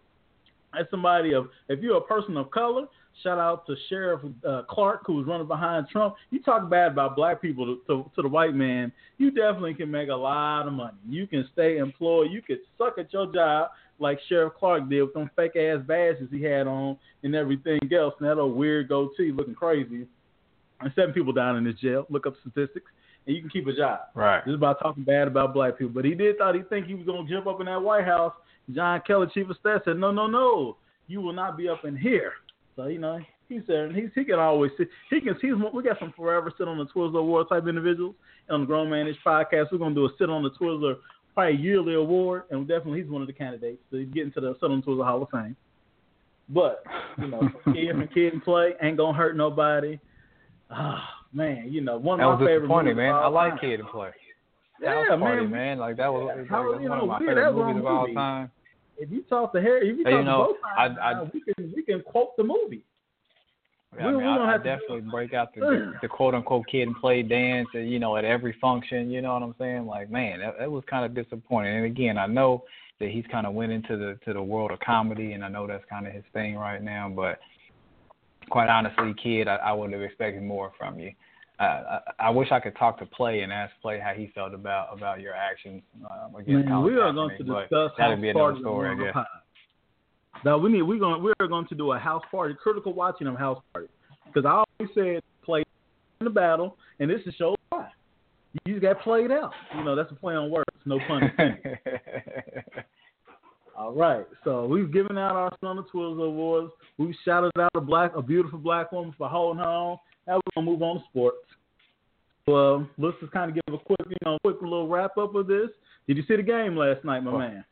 [0.80, 2.86] As somebody of, if you're a person of color,
[3.23, 6.15] shout out to Sheriff uh, Clarke who was running behind Trump.
[6.32, 9.91] You talk bad about black people to, to, to the white man, you definitely can
[9.91, 10.97] make a lot of money.
[11.08, 12.32] You can stay employed.
[12.32, 16.29] You could suck at your job like Sheriff Clarke did with them fake ass badges
[16.32, 20.08] he had on and everything else, and that old weird goatee looking crazy.
[20.82, 22.05] And seven people down in his jail.
[22.10, 22.89] Look up statistics,
[23.27, 23.99] and you can keep a job.
[24.15, 24.39] Right.
[24.45, 25.93] This is about talking bad about black people.
[25.93, 28.34] But he did thought he think he was gonna jump up in that White House.
[28.73, 30.77] John Kelly, chief of staff, said, No, no, no,
[31.08, 32.34] you will not be up in here.
[32.79, 35.83] So, you know, he's there and he's he can always sit he can he's we
[35.83, 38.15] got some forever sit on the Twizzler award type individuals.
[38.47, 40.95] And on the Grown Man Ish podcast, we're gonna do a sit on the Twizzler
[41.33, 44.71] probably yearly award and definitely he's one of the candidates to get into the sit
[44.71, 45.57] on the Twizzler Hall of Fame.
[46.47, 46.83] But,
[47.17, 49.99] you know, kid from kid and play ain't gonna hurt nobody.
[50.71, 53.13] Ah, man, you know, one That of was my favorite disappointing, movies man.
[53.13, 53.59] I like time.
[53.59, 54.09] Kid and Play.
[54.81, 55.51] Yeah, House Party, man.
[55.51, 55.79] man.
[55.79, 58.07] Like that was, Yeah, like, that's you one know, of my favorite movies of all
[58.13, 58.51] time.
[58.99, 61.23] If you talk to Harry, if you talk you know, to both sides, I- I-
[61.23, 62.83] we can we can quote the movie.
[63.97, 65.93] Yeah, We- I we mean, don't I, I have to do definitely break out the,
[66.01, 69.09] the quote unquote kid and play dance, uh, you know, at every function.
[69.09, 69.85] You know what I'm saying?
[69.88, 71.75] Like, man, that, that was kind of disappointing.
[71.75, 72.65] And again, I know
[72.99, 75.65] that he's kind of went into the to the world of comedy, and I know
[75.65, 77.09] that's kind of his thing right now.
[77.09, 77.39] But
[78.49, 81.12] quite honestly, kid, I, I would have expected more from you.
[81.60, 84.95] I, I wish I could talk to Play and ask Play how he felt about
[84.95, 88.58] about your actions um, against Man, Colin we are going to discuss that'd be another
[88.60, 89.24] story, I guess.
[90.45, 93.38] Now we need we're going we're going to do a house party, critical watching of
[93.38, 93.89] house party,
[94.26, 95.63] because I always said play
[96.22, 97.89] in the battle, and this is show why.
[98.65, 99.52] You just got played out.
[99.76, 100.69] You know that's a play on words.
[100.86, 101.78] No pun intended.
[103.78, 104.26] All right.
[104.43, 106.72] So we've given out our Son of Twizzle awards.
[106.98, 109.98] We've shouted out a black, a beautiful black woman for holding her own.
[110.29, 111.37] Now we're gonna move on to sports.
[112.45, 115.47] Well, let's just kind of give a quick, you know, quick little wrap up of
[115.47, 115.69] this.
[116.07, 117.65] Did you see the game last night, my man?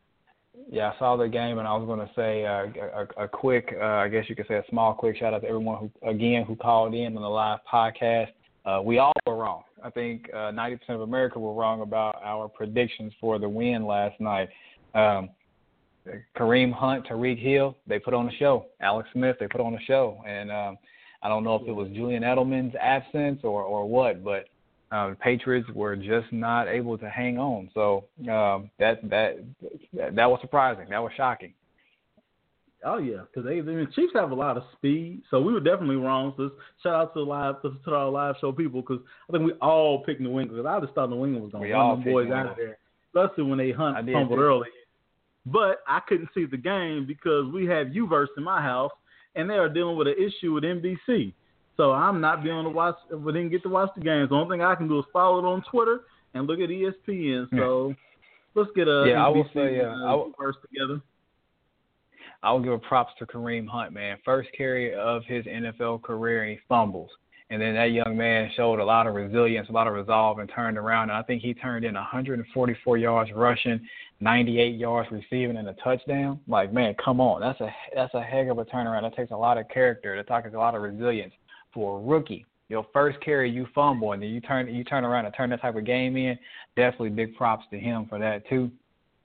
[0.71, 3.75] Yeah, I saw the game, and I was going to say uh, a, a quick,
[3.79, 6.45] uh, I guess you could say a small, quick shout out to everyone who, again,
[6.45, 8.29] who called in on the live podcast.
[8.65, 9.63] Uh, we all were wrong.
[9.83, 14.19] I think uh, 90% of America were wrong about our predictions for the win last
[14.19, 14.49] night.
[14.95, 15.29] Um,
[16.35, 18.65] Kareem Hunt, Tyreek Hill, they put on a show.
[18.81, 20.77] Alex Smith, they put on a show, and um,
[21.21, 24.45] I don't know if it was Julian Edelman's absence or or what, but
[24.91, 27.69] uh, the Patriots were just not able to hang on.
[27.73, 29.37] So um, that that
[29.93, 30.87] that was surprising.
[30.89, 31.53] That was shocking.
[32.85, 35.95] Oh yeah, because they mean, Chiefs have a lot of speed, so we were definitely
[35.95, 36.33] wrong.
[36.37, 36.51] So
[36.83, 39.53] shout out to the live to, to our live show people because I think we
[39.53, 40.51] all picked New England.
[40.51, 42.77] Because I just thought New England was going to run the boys out of there,
[43.13, 44.69] especially when they hunt fumbled early.
[45.45, 48.91] But I couldn't see the game because we have UVerse in my house,
[49.37, 51.33] and they are dealing with an issue with NBC.
[51.77, 52.95] So I'm not being able to watch.
[53.11, 54.29] We didn't get to watch the games.
[54.29, 56.01] The only thing I can do is follow it on Twitter
[56.33, 57.47] and look at ESPN.
[57.55, 58.59] So hmm.
[58.59, 59.15] let's get a yeah.
[59.15, 61.01] NBC I will say uh, uh, I will, first together.
[62.43, 64.17] I will give a props to Kareem Hunt, man.
[64.25, 67.11] First carry of his NFL career, he fumbles.
[67.49, 70.51] And then that young man showed a lot of resilience, a lot of resolve, and
[70.53, 71.09] turned around.
[71.09, 73.79] And I think he turned in 144 yards rushing,
[74.19, 76.39] 98 yards receiving, and a touchdown.
[76.47, 79.03] Like, man, come on, that's a that's a heck of a turnaround.
[79.03, 80.15] That takes a lot of character.
[80.15, 81.33] That takes a lot of resilience
[81.73, 82.45] for a rookie.
[82.69, 85.61] Your first carry, you fumble, and then you turn you turn around and turn that
[85.61, 86.37] type of game in.
[86.75, 88.71] Definitely big props to him for that too.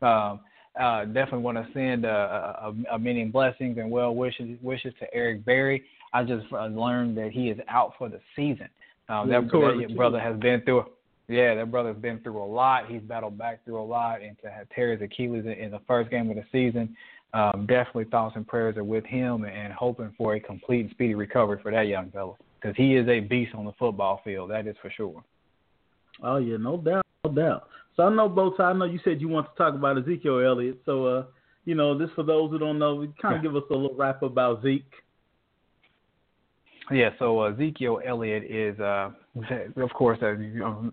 [0.02, 0.40] Um,
[0.81, 5.14] uh, definitely want to send a, a, a many blessings and well wishes wishes to
[5.14, 5.83] Eric Berry.
[6.12, 8.68] I just learned that he is out for the season.
[9.09, 10.85] Um, that, that brother has been through.
[11.32, 12.90] Yeah, that brother's been through a lot.
[12.90, 15.80] He's battled back through a lot, and to have tear his Achilles in, in the
[15.86, 16.94] first game of the season,
[17.32, 21.14] um, definitely thoughts and prayers are with him, and hoping for a complete and speedy
[21.14, 24.50] recovery for that young fellow because he is a beast on the football field.
[24.50, 25.24] That is for sure.
[26.22, 27.68] Oh yeah, no doubt, no doubt.
[27.96, 28.60] So I know both.
[28.60, 30.82] I know you said you want to talk about Ezekiel Elliott.
[30.84, 31.24] So uh,
[31.64, 34.22] you know, this for those who don't know, kind of give us a little wrap
[34.22, 34.84] about Zeke.
[36.90, 40.36] Yeah, so uh, Ezekiel Elliott is, uh, of course, as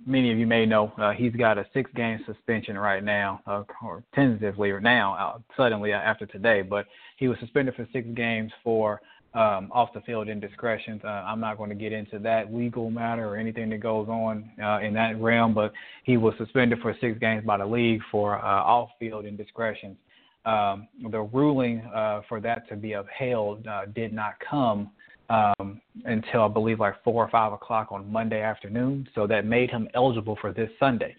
[0.05, 4.03] many of you may know, uh, he's got a six-game suspension right now, uh, or
[4.15, 6.61] tentatively or now, uh, suddenly after today.
[6.61, 6.85] But
[7.17, 9.01] he was suspended for six games for
[9.33, 11.01] um, off-the-field indiscretions.
[11.03, 14.49] Uh, I'm not going to get into that legal matter or anything that goes on
[14.63, 15.73] uh, in that realm, but
[16.03, 19.97] he was suspended for six games by the league for uh, off-field indiscretions.
[20.45, 24.91] Um, the ruling uh, for that to be upheld uh, did not come
[25.29, 29.07] um, until I believe like four or five o'clock on Monday afternoon.
[29.15, 31.15] So that made him eligible for this Sunday.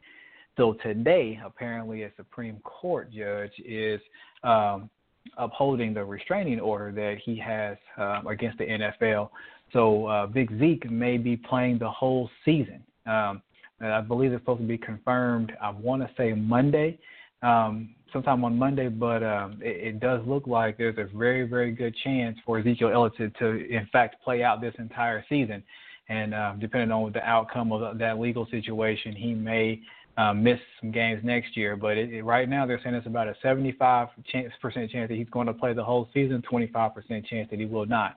[0.57, 4.01] So today, apparently, a Supreme Court judge is
[4.43, 4.91] um,
[5.39, 9.31] upholding the restraining order that he has uh, against the NFL.
[9.73, 12.83] So uh, Big Zeke may be playing the whole season.
[13.07, 13.43] Um,
[13.81, 15.53] I believe it's supposed to be confirmed.
[15.63, 16.99] I want to say Monday.
[17.43, 21.73] Um, sometime on Monday, but um, it, it does look like there's a very, very
[21.73, 25.63] good chance for Ezekiel Elliott to, to in fact, play out this entire season.
[26.09, 29.81] And uh, depending on the outcome of that legal situation, he may
[30.17, 31.77] um, miss some games next year.
[31.77, 35.15] But it, it, right now, they're saying it's about a 75 chance, percent chance that
[35.15, 38.17] he's going to play the whole season, 25% chance that he will not.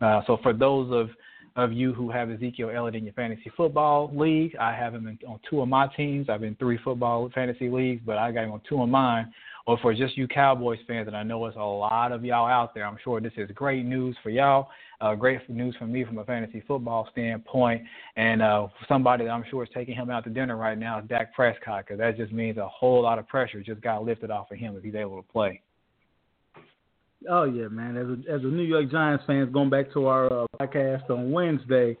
[0.00, 1.10] Uh, so for those of
[1.56, 4.54] of you who have Ezekiel Elliott in your fantasy football league.
[4.60, 6.28] I have him in, on two of my teams.
[6.28, 9.32] I've been three football fantasy leagues, but I got him on two of mine.
[9.66, 12.72] Or for just you Cowboys fans, and I know it's a lot of y'all out
[12.72, 14.68] there, I'm sure this is great news for y'all.
[15.00, 17.82] Uh, great news for me from a fantasy football standpoint.
[18.16, 21.08] And uh, somebody that I'm sure is taking him out to dinner right now is
[21.08, 24.50] Dak Prescott, because that just means a whole lot of pressure just got lifted off
[24.52, 25.60] of him if he's able to play.
[27.28, 27.96] Oh yeah, man.
[27.96, 31.32] As a as a New York Giants fans, going back to our uh, podcast on
[31.32, 31.96] Wednesday,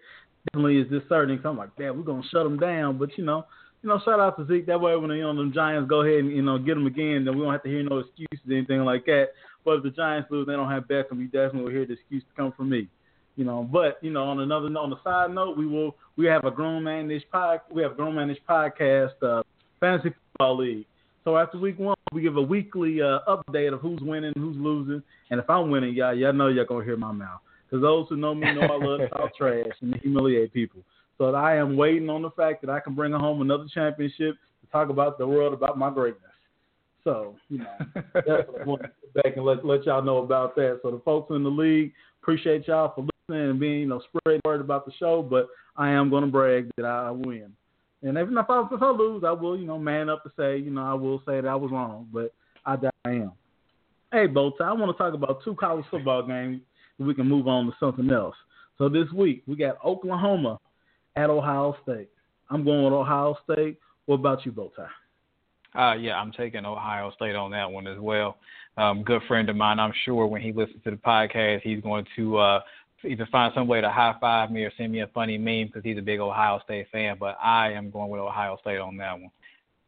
[0.46, 1.40] definitely is discerning.
[1.44, 2.98] I'm like, damn, we're gonna shut them down.
[2.98, 3.46] But you know,
[3.82, 4.66] you know, shout out to Zeke.
[4.66, 7.24] That way, when you know the Giants go ahead and you know get them again,
[7.24, 9.28] then we don't have to hear no excuses or anything like that.
[9.64, 11.18] But if the Giants lose, they don't have Beckham.
[11.18, 12.88] You definitely will hear the excuse to come from me.
[13.36, 16.44] You know, but you know, on another on the side note, we will we have
[16.44, 19.42] a grown man this pod we have a grown man podcast uh,
[19.80, 20.86] fantasy football league.
[21.24, 25.02] So after week one, we give a weekly uh, update of who's winning, who's losing,
[25.30, 27.40] and if I'm winning, y'all, y'all know y'all gonna hear my mouth.
[27.68, 30.80] Because those who know me know I love to talk trash and humiliate people.
[31.18, 34.70] So I am waiting on the fact that I can bring home another championship to
[34.72, 36.22] talk about the world about my greatness.
[37.04, 37.76] So you know,
[38.14, 40.80] definitely want to get back and let let y'all know about that.
[40.82, 44.40] So the folks in the league appreciate y'all for listening and being you know spreading
[44.46, 45.22] word about the show.
[45.22, 47.52] But I am gonna brag that I win.
[48.02, 50.58] And if, if, I, if I lose, I will, you know, man up to say,
[50.58, 52.32] you know, I will say that I was wrong, but
[52.64, 53.32] I I am.
[54.12, 56.60] Hey, Bowtie, I want to talk about two college football games.
[56.98, 58.36] We can move on to something else.
[58.78, 60.58] So this week we got Oklahoma
[61.16, 62.08] at Ohio State.
[62.50, 63.78] I'm going with Ohio State.
[64.06, 64.88] What about you, Bowtie?
[65.74, 68.36] Uh, yeah, I'm taking Ohio State on that one as well.
[68.78, 69.78] Um, good friend of mine.
[69.78, 72.60] I'm sure when he listens to the podcast, he's going to uh,
[73.04, 75.82] either find some way to high five me or send me a funny meme because
[75.84, 77.16] he's a big Ohio State fan.
[77.18, 79.30] But I am going with Ohio State on that one.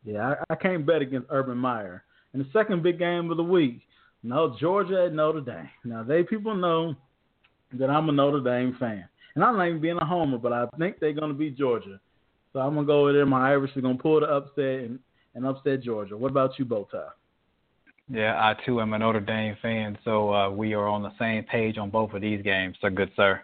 [0.04, 2.04] Yeah, I, I can't bet against Urban Meyer.
[2.32, 3.80] And the second big game of the week,
[4.22, 5.70] no Georgia at Notre Dame.
[5.84, 6.94] Now they people know
[7.74, 10.66] that I'm a Notre Dame fan, and I'm not even being a homer, but I
[10.78, 12.00] think they're going to beat Georgia.
[12.52, 13.26] So I'm gonna go over there.
[13.26, 14.98] My Irish is gonna pull the upset and,
[15.34, 16.16] and upset Georgia.
[16.16, 17.08] What about you, Bowtie?
[18.10, 21.44] Yeah, I too am a Notre Dame fan, so uh, we are on the same
[21.44, 22.76] page on both of these games.
[22.80, 23.42] So good, sir.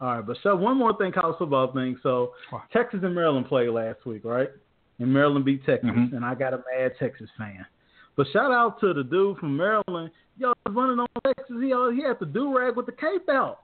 [0.00, 1.98] All right, but so one more thing, college football thing.
[2.02, 2.32] So
[2.72, 4.50] Texas and Maryland played last week, right?
[4.98, 6.14] And Maryland beat Texas, mm-hmm.
[6.14, 7.64] and I got a mad Texas fan.
[8.16, 10.10] But shout out to the dude from Maryland.
[10.36, 11.56] Yo, running on Texas.
[11.60, 13.60] He he had the do rag with the cape out.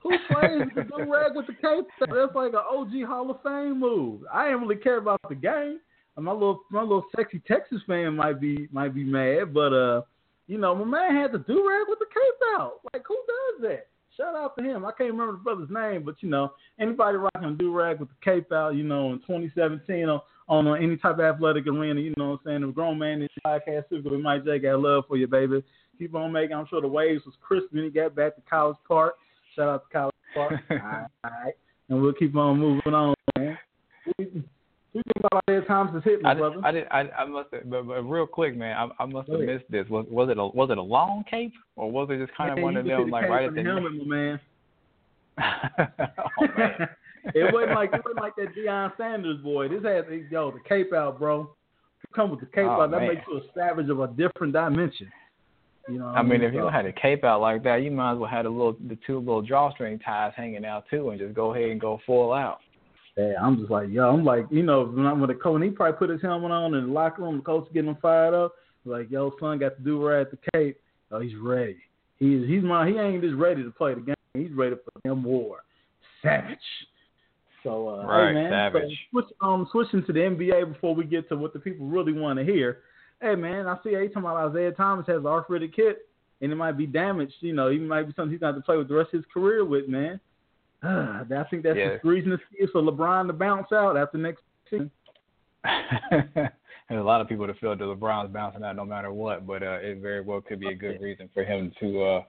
[0.00, 1.86] Who plays the do rag with the cape?
[2.02, 2.08] Out?
[2.14, 4.20] That's like an OG Hall of Fame move.
[4.32, 5.80] I didn't really care about the game
[6.22, 10.02] my little my little sexy Texas fan might be might be mad, but uh,
[10.46, 12.80] you know, my man had the do rag with the cape out.
[12.92, 13.88] Like who does that?
[14.16, 14.84] Shout out to him.
[14.84, 18.10] I can't remember the brother's name, but you know, anybody rocking a do rag with
[18.10, 22.14] the cape out, you know, in 2017 on, on any type of athletic arena, you
[22.16, 22.60] know what I'm saying?
[22.60, 25.64] The grown man in the podcast super with Mike J got love for you, baby.
[25.98, 26.56] Keep on making.
[26.56, 29.14] I'm sure the waves was crisp when he got back to College Park.
[29.56, 30.52] Shout out to College Park.
[30.70, 31.54] all, right, all right,
[31.88, 33.58] and we'll keep on moving on, man.
[34.94, 36.56] You think Isaiah Thomas hit me, I, brother.
[36.62, 36.86] I did.
[36.88, 38.76] I, I must have, but, but real quick, man.
[38.76, 39.88] I, I must have missed this.
[39.90, 42.62] Was was it a was it a long cape or was it just kind of
[42.62, 44.40] one of them like right at the helmet, my man?
[45.40, 46.88] oh, man.
[47.34, 49.66] it wasn't like it wasn't like that Deion Sanders boy.
[49.66, 51.50] This has yo the cape out, bro.
[52.14, 52.92] Come with the cape oh, out.
[52.92, 53.08] That man.
[53.08, 55.10] makes you a savage of a different dimension.
[55.88, 56.06] You know.
[56.06, 58.44] I mean, if you had a cape out like that, you might as well have
[58.44, 61.80] the little the two little drawstring ties hanging out too, and just go ahead and
[61.80, 62.60] go full out.
[63.16, 65.64] Yeah, I'm just like, yo, I'm like, you know, when, I, when the coach, and
[65.64, 68.34] he probably put his helmet on in the locker room, the coach getting him fired
[68.34, 68.54] up.
[68.84, 70.80] Like, yo, son got to do right at the cape.
[71.10, 71.78] Oh, he's ready.
[72.18, 74.14] He's he's my he ain't just ready to play the game.
[74.34, 75.58] He's ready for them war.
[76.22, 76.58] Savage.
[77.62, 78.82] So, uh, right, hey man, savage.
[79.12, 82.12] So switch, um, switching to the NBA before we get to what the people really
[82.12, 82.78] want to hear.
[83.20, 86.08] Hey man, I see you talking about Isaiah Thomas has an arthritic hip,
[86.40, 87.34] and it might be damaged.
[87.40, 89.32] You know, he might be something he's going to play with the rest of his
[89.32, 90.20] career with, man.
[90.86, 91.96] I think that's yeah.
[92.02, 94.90] the reason to see for LeBron to bounce out after next season.
[96.88, 99.62] There's a lot of people that feel that LeBron's bouncing out no matter what, but
[99.62, 102.22] uh, it very well could be a good reason for him to uh,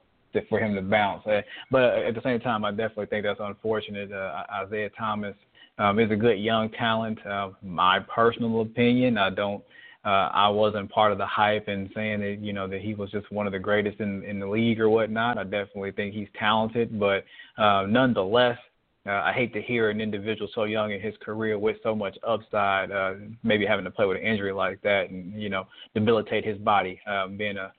[0.49, 1.25] for him to bounce.
[1.27, 1.41] Uh,
[1.71, 4.11] but at the same time, I definitely think that's unfortunate.
[4.11, 5.35] Uh, Isaiah Thomas
[5.77, 7.25] um, is a good young talent.
[7.25, 9.63] Uh, my personal opinion, I don't.
[10.05, 13.09] Uh, I wasn't part of the hype and saying that you know that he was
[13.09, 15.39] just one of the greatest in in the league or whatnot.
[15.39, 17.25] I definitely think he's talented, but
[17.57, 18.59] uh, nonetheless,
[19.07, 22.17] uh, I hate to hear an individual so young in his career with so much
[22.25, 23.13] upside, uh,
[23.43, 25.65] maybe having to play with an injury like that and you know
[25.95, 27.01] debilitate his body.
[27.07, 27.73] Um, being a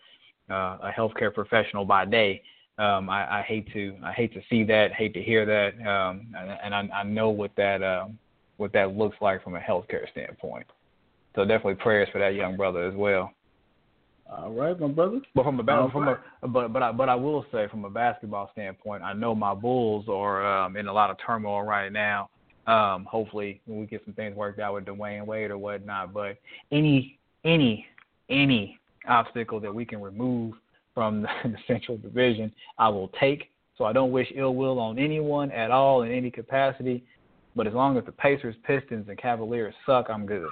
[0.53, 2.43] uh, a healthcare professional by day,
[2.79, 6.27] um, I, I hate to I hate to see that, hate to hear that, um,
[6.37, 8.07] and, and I, I know what that uh,
[8.57, 10.67] what that looks like from a healthcare standpoint.
[11.37, 13.31] So definitely prayers for that young brother as well.
[14.29, 15.21] All right, my brother.
[15.35, 16.17] But from a All from right.
[16.43, 19.55] a but but I but I will say from a basketball standpoint, I know my
[19.55, 22.31] Bulls are um, in a lot of turmoil right now.
[22.67, 26.13] Um, hopefully when we get some things worked out with Dwyane Wade or whatnot.
[26.13, 26.39] But
[26.73, 27.87] any any
[28.29, 30.55] any obstacle that we can remove
[30.93, 33.51] from the, the Central Division, I will take.
[33.79, 37.05] So I don't wish ill will on anyone at all in any capacity.
[37.55, 40.49] But as long as the Pacers, Pistons, and Cavaliers suck, I'm good.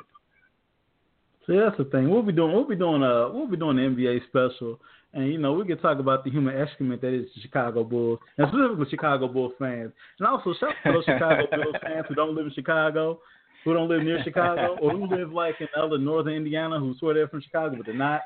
[1.47, 2.09] See, that's the thing.
[2.11, 2.53] We'll be doing.
[2.53, 3.03] We'll be doing.
[3.03, 4.81] Uh, we'll be doing the NBA special,
[5.13, 8.19] and you know, we can talk about the human excrement that is the Chicago Bulls,
[8.39, 12.15] and specifically Chicago Bulls fans, and also shout out to those Chicago Bulls fans who
[12.15, 13.21] don't live in Chicago,
[13.65, 17.15] who don't live near Chicago, or who live like in other northern Indiana, who swear
[17.15, 18.23] they're from Chicago but they're not.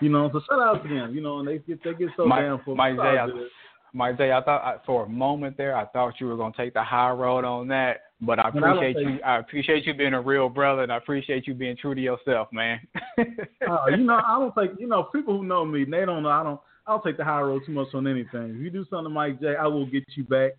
[0.00, 1.14] You know, so shout out to them.
[1.14, 2.74] You know, and they get they get so Mike, damn full.
[2.74, 6.36] Mike J, I, J, I thought I, for a moment there, I thought you were
[6.36, 8.00] gonna take the high road on that.
[8.20, 9.20] But I I appreciate think- you.
[9.24, 12.48] I appreciate you being a real brother, and I appreciate you being true to yourself,
[12.52, 12.80] man.
[13.66, 15.84] Oh, you know, I don't think you know people who know me.
[15.84, 16.28] They don't know.
[16.30, 16.60] I don't.
[16.86, 18.54] I don't take the high road too much on anything.
[18.56, 20.52] If you do something to Mike J, I will get you back.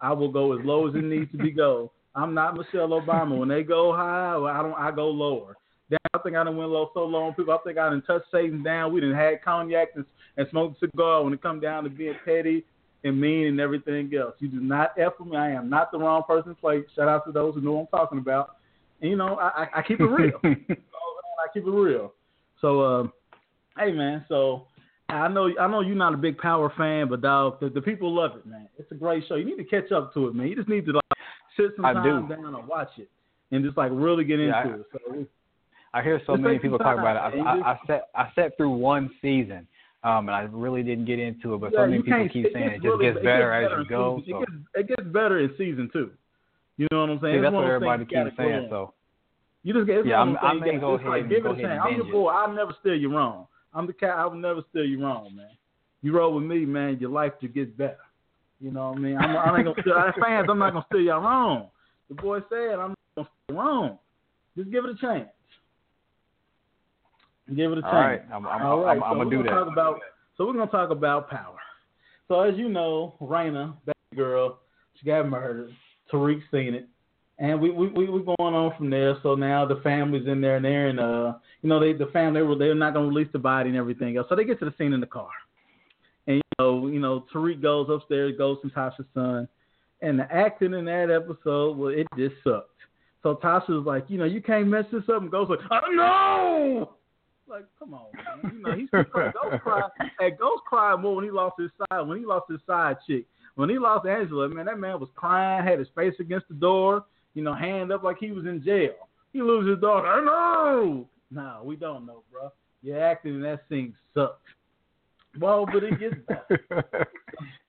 [0.00, 1.90] I will go as low as it needs to be go.
[2.14, 3.38] I'm not Michelle Obama.
[3.38, 4.74] When they go high, well, I don't.
[4.74, 5.56] I go lower.
[5.88, 7.32] Damn, I think I done went low so long.
[7.34, 7.52] people.
[7.54, 8.92] I think I done touched Satan down.
[8.92, 10.04] We done had cognac and,
[10.36, 12.64] and smoked cigar when it come down to being petty
[13.04, 14.34] and mean and everything else.
[14.38, 15.36] You do not F with me.
[15.36, 16.82] I am not the wrong person to play.
[16.94, 18.56] Shout out to those who know what I'm talking about.
[19.00, 20.38] And, you know, I, I, I keep it real.
[20.44, 22.12] I keep it real.
[22.60, 23.02] So, uh,
[23.78, 24.66] hey, man, so
[25.08, 28.14] I know I know you're not a big Power fan, but dog, the, the people
[28.14, 28.68] love it, man.
[28.78, 29.36] It's a great show.
[29.36, 30.48] You need to catch up to it, man.
[30.48, 31.18] You just need to like
[31.56, 33.10] sit some time down and watch it,
[33.50, 34.86] and just like really get yeah, into I, it.
[34.92, 35.26] So,
[35.92, 37.40] I hear so many people talk about it.
[37.40, 39.66] I, I, I sat I sat through one season,
[40.02, 41.60] um, and I really didn't get into it.
[41.60, 43.78] But yeah, so many people keep saying it, just really, gets better it gets as
[43.78, 44.22] you go.
[44.26, 44.38] So.
[44.38, 46.10] It, gets, it gets better in season two.
[46.76, 47.36] You know what I'm saying?
[47.36, 48.68] See, that's what everybody keeps saying.
[48.70, 48.94] So
[49.62, 50.06] you just get.
[50.06, 51.82] Yeah, I'm, I'm gonna go ahead like, and give go it a chance.
[51.84, 52.28] I'm your boy.
[52.28, 53.46] I'll never steer you wrong.
[53.74, 54.16] I'm the cat.
[54.16, 55.50] I will never steer you wrong, man.
[56.02, 56.98] You roll with me, man.
[56.98, 57.98] Your life just gets better.
[58.60, 59.18] You know what I mean?
[59.18, 60.46] I'm, I ain't gonna steer, fans.
[60.50, 61.68] I'm not gonna steer y'all wrong.
[62.08, 63.98] The boy said I'm not gonna steer wrong.
[64.56, 65.28] Just give it a chance.
[67.54, 67.92] Give it a chance.
[67.92, 68.96] All right, I'm, I'm, All right.
[68.96, 69.50] I'm, I'm, so gonna do that.
[69.50, 70.00] Talk about,
[70.36, 71.56] so we're gonna talk about power.
[72.28, 74.60] So as you know, Raina, baby girl,
[74.94, 75.70] she got murdered.
[76.12, 76.88] Tariq seen it,
[77.38, 79.16] and we we we we going on from there.
[79.22, 82.40] So now the family's in there, and they're in uh, you know, they the family
[82.40, 84.26] they were they're not gonna release the body and everything else.
[84.28, 85.30] So they get to the scene in the car,
[86.26, 89.48] and you know, you know, Tariq goes upstairs, goes to Tasha's son,
[90.02, 92.68] and the acting in that episode, well, it just sucked.
[93.22, 96.90] So Tasha's like, you know, you can't mess this up, and goes like, oh, no.
[97.50, 98.52] Like, come on, man.
[98.54, 99.82] You know, he's Ghost cry.
[100.20, 102.02] Hey, Ghost Cry more when he lost his side.
[102.02, 103.26] When he lost his side chick.
[103.56, 107.04] When he lost Angela, man, that man was crying, had his face against the door,
[107.34, 108.92] you know, hand up like he was in jail.
[109.32, 110.06] He loses his daughter.
[110.06, 111.08] I know.
[111.32, 112.52] No, we don't know, bro.
[112.82, 114.38] Your acting in that scene sucks.
[115.38, 116.60] Well, but it gets better.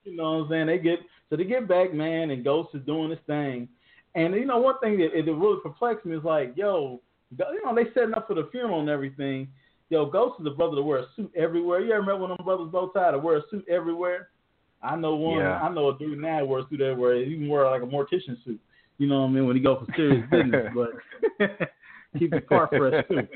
[0.04, 0.68] you know what I'm saying?
[0.68, 3.68] They get so they get back, man, and Ghost is doing his thing.
[4.16, 7.02] And you know, one thing that it really perplexed me is like, yo,
[7.38, 9.48] you know, they setting up for the funeral and everything.
[9.92, 11.82] Yo, Ghost is a brother to wear a suit everywhere.
[11.82, 14.30] You ever one of them brothers bow tie to wear a suit everywhere?
[14.82, 15.40] I know one.
[15.40, 15.60] Yeah.
[15.60, 17.26] I know a dude now wears a suit everywhere.
[17.26, 18.60] He can wear like a mortician suit.
[19.00, 19.48] You know what I mean?
[19.48, 21.70] When he go for serious business, but
[22.18, 23.28] keep the car fresh too.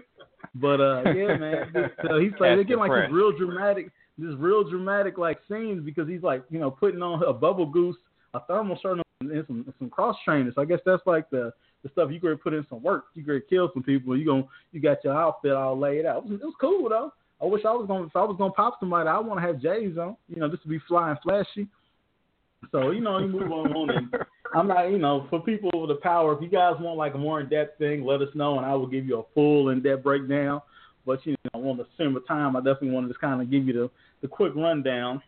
[0.55, 1.91] But uh, yeah, man.
[2.07, 6.23] So he's like get like this real dramatic, this real dramatic like scenes because he's
[6.23, 7.97] like you know putting on a bubble goose,
[8.33, 10.55] a thermal shirt, and some some cross trainers.
[10.55, 11.51] So I guess that's like the
[11.85, 13.05] the stuff you could put in some work.
[13.13, 14.17] You could kill some people.
[14.17, 16.25] You going you got your outfit all laid out.
[16.25, 17.13] It was, it was cool though.
[17.39, 19.61] I wish I was gonna if I was gonna pop somebody, I want to have
[19.61, 20.17] J's on.
[20.27, 21.67] You know, just to be flying flashy.
[22.71, 23.89] So you know, you move on.
[23.91, 24.15] And
[24.55, 26.33] I'm not, you know, for people with the power.
[26.33, 28.73] If you guys want like a more in depth thing, let us know, and I
[28.73, 30.63] will give you a full in depth breakdown.
[31.05, 33.67] But you know, on the similar time, I definitely want to just kind of give
[33.67, 33.91] you the
[34.23, 35.21] the quick rundown.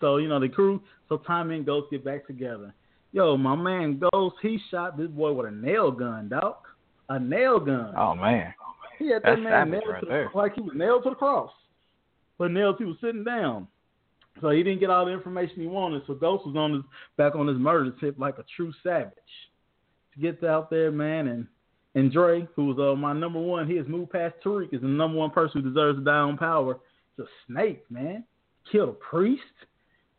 [0.00, 0.82] So you know, the crew.
[1.08, 2.74] So Tommy and Ghost get back together.
[3.12, 6.56] Yo, my man Ghost, he shot this boy with a nail gun, dog.
[7.08, 7.92] A nail gun.
[7.96, 8.54] Oh man.
[8.98, 10.30] He had that That's man nailed right to there.
[10.32, 11.50] the, like he was nailed to the cross.
[12.38, 13.68] But nailed he was sitting down.
[14.40, 16.02] So he didn't get all the information he wanted.
[16.06, 16.82] So Ghost was on his
[17.18, 19.12] back on his murder tip like a true savage.
[20.14, 21.46] To get out there, man, and
[21.94, 25.18] and Dre, who's uh, my number one, he has moved past Tariq, is the number
[25.18, 26.78] one person who deserves to die on power.
[27.18, 28.24] It's a snake, man.
[28.70, 29.42] Killed a priest.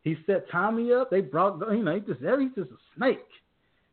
[0.04, 1.10] He set Tommy up.
[1.10, 3.20] They brought, you know, he just, he's just a snake.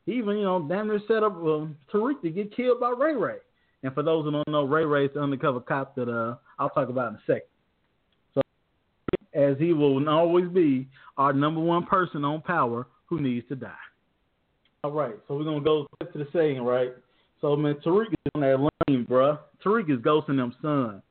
[0.07, 3.15] He even, you know, damn near set up um, Tariq to get killed by Ray
[3.15, 3.37] Ray.
[3.83, 6.71] And for those who don't know, Ray Ray is the undercover cop that uh, I'll
[6.71, 7.43] talk about in a second.
[8.35, 8.41] So,
[9.35, 13.73] as he will always be our number one person on power who needs to die.
[14.83, 16.93] All right, so we're gonna go to the saying, right?
[17.41, 19.39] So man, Tariq is on that lane, bruh.
[19.65, 21.03] Tariq is ghosting them son.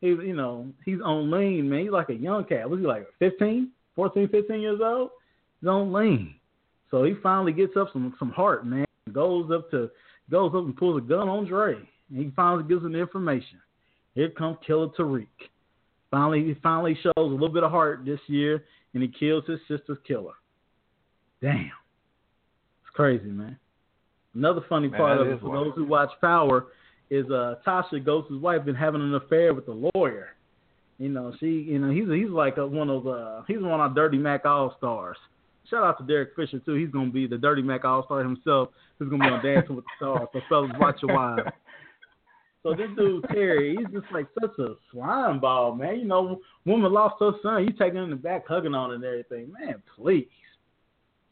[0.00, 1.80] He's, you know, he's on lane, man.
[1.80, 2.68] He's like a young cat.
[2.68, 5.10] Was he like 15, 14, 15 years old?
[5.60, 6.36] He's on lean.
[6.90, 8.84] So he finally gets up some some heart, man.
[9.12, 9.90] Goes up to
[10.30, 11.74] goes up and pulls a gun on Dre.
[11.74, 13.60] And he finally gives him the information.
[14.14, 15.26] Here comes Killer Tariq.
[16.10, 19.58] Finally, he finally shows a little bit of heart this year, and he kills his
[19.66, 20.32] sister's killer.
[21.42, 21.72] Damn,
[22.82, 23.58] it's crazy, man.
[24.34, 25.66] Another funny Man, part of it for wild.
[25.66, 26.66] those who watch Power
[27.10, 30.35] is uh, Tasha Ghost's wife been having an affair with the lawyer.
[30.98, 33.80] You know, she, you know, he's he's like a, one of uh, he's one of
[33.80, 35.18] our Dirty Mac All Stars.
[35.68, 36.74] Shout out to Derek Fisher too.
[36.74, 38.70] He's gonna be the Dirty Mac All Star himself.
[38.98, 40.28] He's gonna be on Dancing with the Stars.
[40.32, 41.42] So fellas, watch your wives.
[42.62, 46.00] So this dude Terry, he's just like such a slime ball, man.
[46.00, 49.04] You know, woman lost her son, you taking him in the back, hugging on and
[49.04, 49.80] everything, man.
[49.94, 50.26] Please.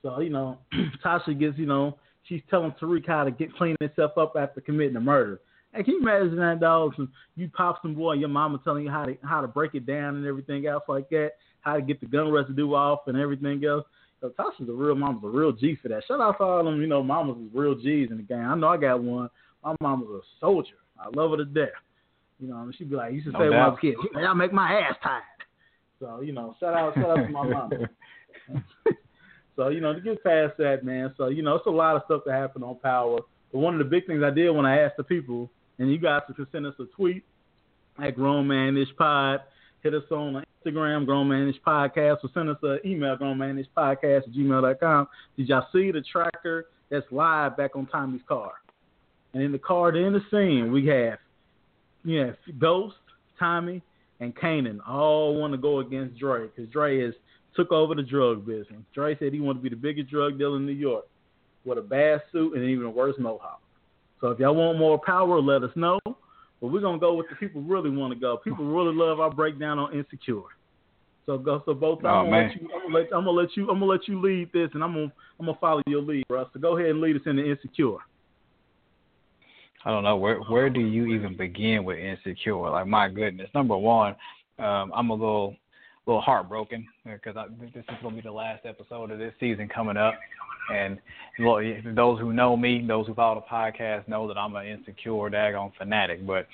[0.03, 0.59] So you know,
[1.05, 4.95] Tasha gets, you know, she's telling Tariq how to get clean himself up after committing
[4.95, 5.41] a murder.
[5.75, 6.95] Hey, can you imagine that, dog?
[6.97, 9.75] Some, you pop some boy, and your mama telling you how to how to break
[9.75, 13.17] it down and everything else like that, how to get the gun residue off and
[13.17, 13.85] everything else.
[14.21, 16.05] So Tasha's a real mama's a real G for that.
[16.07, 18.39] Shout out to all them, you know, mamas is real G's in the game.
[18.39, 19.29] I know I got one.
[19.63, 20.77] My mama's a soldier.
[20.99, 21.69] I love her to death.
[22.39, 24.35] You know, she'd be like, you should No say when I was a kid, I'll
[24.35, 25.23] make my ass tired.
[26.01, 27.71] So, you know, shout out, shout out to my mama.
[29.57, 31.15] so you know to get past that, man.
[31.17, 33.21] So you know it's a lot of stuff that happened on Power.
[33.53, 35.99] But one of the big things I did when I asked the people, and you
[35.99, 37.25] guys can send us a tweet
[38.03, 39.41] at Grown Man Ish Pod.
[39.83, 43.59] Hit us on Instagram, Grown Man Ish Podcast, or send us an email, Grown Man
[43.59, 45.09] Ish Podcast at gmail.com.
[45.37, 48.53] Did y'all see the tracker that's live back on Tommy's car?
[49.33, 51.19] And in the car, in the scene, we have,
[52.05, 52.97] yeah, Ghost,
[53.39, 53.83] Tommy,
[54.21, 57.15] and Kanan all want to go against Dre because Dre has
[57.57, 58.83] took over the drug business.
[58.95, 61.05] Dre said he wanted to be the biggest drug dealer in New York
[61.65, 63.61] with a bad suit and even a worse mohawk.
[64.25, 66.01] So if y'all want more power, let us know.
[66.07, 66.17] But
[66.69, 68.39] we're gonna go with the people really want to go.
[68.39, 70.41] People really love our breakdown on Insecure.
[71.27, 71.99] So go so both.
[72.05, 73.69] Oh, I'm, gonna you, I'm, gonna let, I'm gonna let you.
[73.69, 76.49] I'm gonna let you lead this, and I'm gonna I'm gonna follow your lead, Russ.
[76.55, 77.99] So go ahead and lead us into Insecure.
[79.85, 82.57] I don't know where where do you even begin with insecure?
[82.71, 84.17] Like my goodness, number one,
[84.59, 85.55] um, I'm a little
[86.07, 89.33] little heartbroken uh, because I, this is going to be the last episode of this
[89.41, 90.15] season coming up.
[90.73, 90.99] And
[91.39, 95.73] those who know me, those who follow the podcast, know that I'm an insecure, daggone
[95.77, 96.27] fanatic.
[96.27, 96.47] But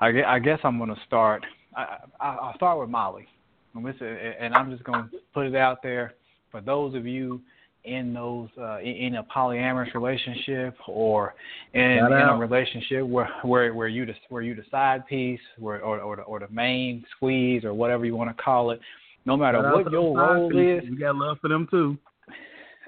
[0.00, 1.44] I, I guess I'm going to start.
[1.76, 3.26] I, I, I'll start with Molly,
[3.74, 6.14] and I'm just going to put it out there
[6.50, 7.40] for those of you
[7.84, 11.34] in those uh, in a polyamorous relationship or
[11.74, 15.82] in, in a relationship where where where you the where you the side piece where,
[15.82, 18.80] or or the, or the main squeeze or whatever you want to call it.
[19.26, 21.98] No matter Shout what your role is, we got love for them too.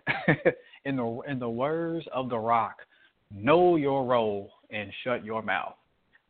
[0.84, 2.76] in the in the words of The Rock,
[3.30, 5.74] know your role and shut your mouth.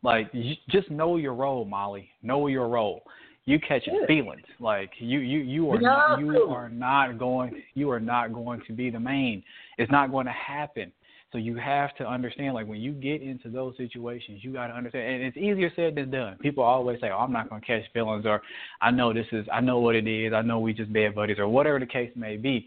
[0.03, 0.33] Like
[0.71, 2.09] just know your role, Molly.
[2.23, 3.03] Know your role
[3.47, 4.07] you catching yeah.
[4.07, 4.45] feelings.
[4.61, 8.73] Like you you you are not, you are not going you are not going to
[8.73, 9.43] be the main.
[9.79, 10.93] It's not going to happen.
[11.33, 14.75] So you have to understand, like when you get into those situations, you got to
[14.75, 16.37] understand, and it's easier said than done.
[16.41, 18.43] People always say, "Oh, I'm not going to catch feelings," or
[18.81, 21.39] "I know this is, I know what it is, I know we just bad buddies,"
[21.39, 22.67] or whatever the case may be.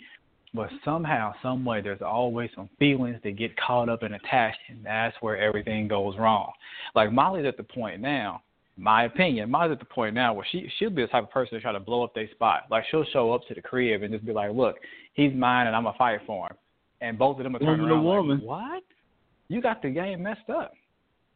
[0.54, 4.84] But somehow, some way, there's always some feelings that get caught up and attached, and
[4.84, 6.52] that's where everything goes wrong.
[6.96, 8.42] Like Molly's at the point now
[8.80, 11.56] my opinion, mine's at the point now where she she'll be the type of person
[11.56, 12.64] to try to blow up their spot.
[12.72, 14.78] Like she'll show up to the crib and just be like, "Look,
[15.14, 16.58] he's mine, and I'm gonna fight for him."
[17.02, 18.38] And both of them are turning around woman.
[18.40, 18.84] like, "What?
[19.50, 20.74] You got the game messed up.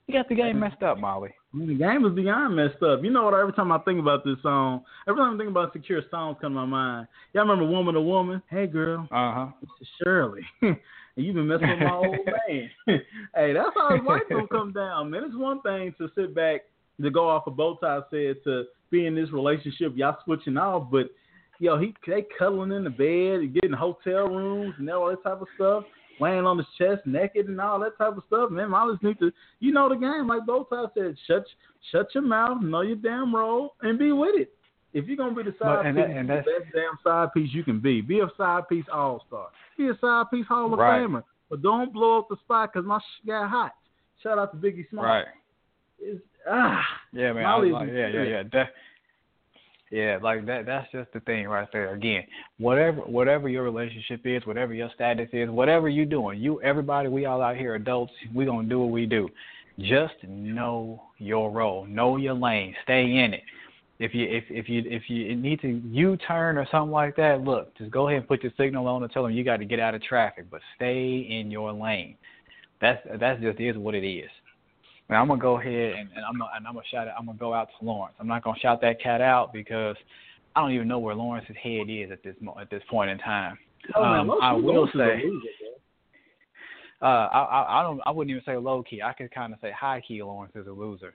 [0.08, 3.04] You got the game messed up, Molly." The game is beyond messed up.
[3.04, 3.34] You know what?
[3.34, 6.54] Every time I think about this song, every time I think about secure songs come
[6.54, 7.08] to my mind.
[7.34, 8.42] Y'all remember "Woman to Woman"?
[8.50, 9.08] Hey, girl.
[9.12, 9.48] Uh huh.
[10.02, 10.42] Shirley.
[10.62, 10.78] and
[11.26, 12.16] you've been messing with my old
[12.48, 12.70] man.
[13.36, 15.24] hey, that's how his life gonna come down, man.
[15.26, 16.62] It's one thing to sit back
[17.04, 21.08] to go off of sides said to be in this relationship, y'all switching off, but
[21.60, 25.42] yo, he they cuddling in the bed and getting hotel rooms and all that type
[25.42, 25.84] of stuff,
[26.20, 28.52] laying on his chest naked and all that type of stuff.
[28.52, 31.46] Man, I just need to, you know, the game like sides said, shut
[31.92, 34.54] shut your mouth, know your damn role, and be with it.
[34.94, 37.50] If you're gonna be the side and piece, that, and the best damn side piece
[37.54, 38.02] you can be.
[38.02, 39.48] Be a side piece all star.
[39.78, 41.02] Be a side piece Hall of right.
[41.02, 41.24] Famer.
[41.50, 43.74] But don't blow up the spot because my sh- got hot.
[44.22, 45.06] Shout out to Biggie Smalls.
[45.06, 45.26] Right.
[46.00, 46.82] It's, ah,
[47.12, 47.44] yeah, man.
[47.44, 48.44] Was like, yeah, yeah, yeah.
[48.52, 48.68] That,
[49.92, 50.66] yeah, like that.
[50.66, 51.94] That's just the thing right there.
[51.94, 52.24] Again,
[52.58, 57.26] whatever, whatever your relationship is, whatever your status is, whatever you're doing, you, everybody, we
[57.26, 59.30] all out here, adults, we gonna do what we do.
[59.80, 63.44] Just know your role, know your lane, stay in it.
[64.00, 67.42] If you if if you if you need to U turn or something like that,
[67.42, 69.66] look, just go ahead and put your signal on and tell them you got to
[69.66, 72.18] get out of traffic, but stay in your lane.
[72.82, 74.30] That's that's just is what it is.
[75.10, 77.14] I'm gonna go ahead and, and I'm gonna, and I'm gonna shout it.
[77.18, 78.16] I'm gonna go out to Lawrence.
[78.20, 79.96] I'm not gonna shout that cat out because
[80.56, 83.58] I don't even know where Lawrence's head is at this at this point in time.
[83.96, 85.24] Oh, um, man, I will say.
[87.02, 89.02] uh, I, I I don't I wouldn't even say low key.
[89.02, 90.24] I could kind of say high key.
[90.24, 91.14] Lawrence is a loser.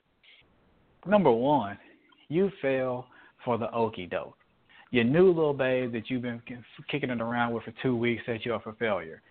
[1.05, 1.77] Number one,
[2.27, 3.07] you fell
[3.43, 4.35] for the okey doke.
[4.91, 6.41] Your new little babe that you've been
[6.89, 9.21] kicking it around with for two weeks set you up for failure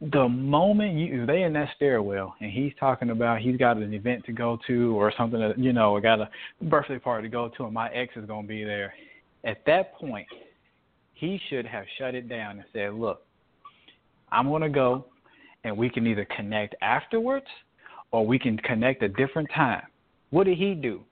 [0.00, 4.24] the moment you they in that stairwell and he's talking about he's got an event
[4.26, 6.28] to go to or something that you know, I got a
[6.62, 8.94] birthday party to go to and my ex is gonna be there,
[9.44, 10.26] at that point
[11.14, 13.22] he should have shut it down and said, Look,
[14.30, 15.06] I'm gonna go
[15.64, 17.46] and we can either connect afterwards
[18.10, 19.82] or we can connect a different time.
[20.30, 21.02] What did he do?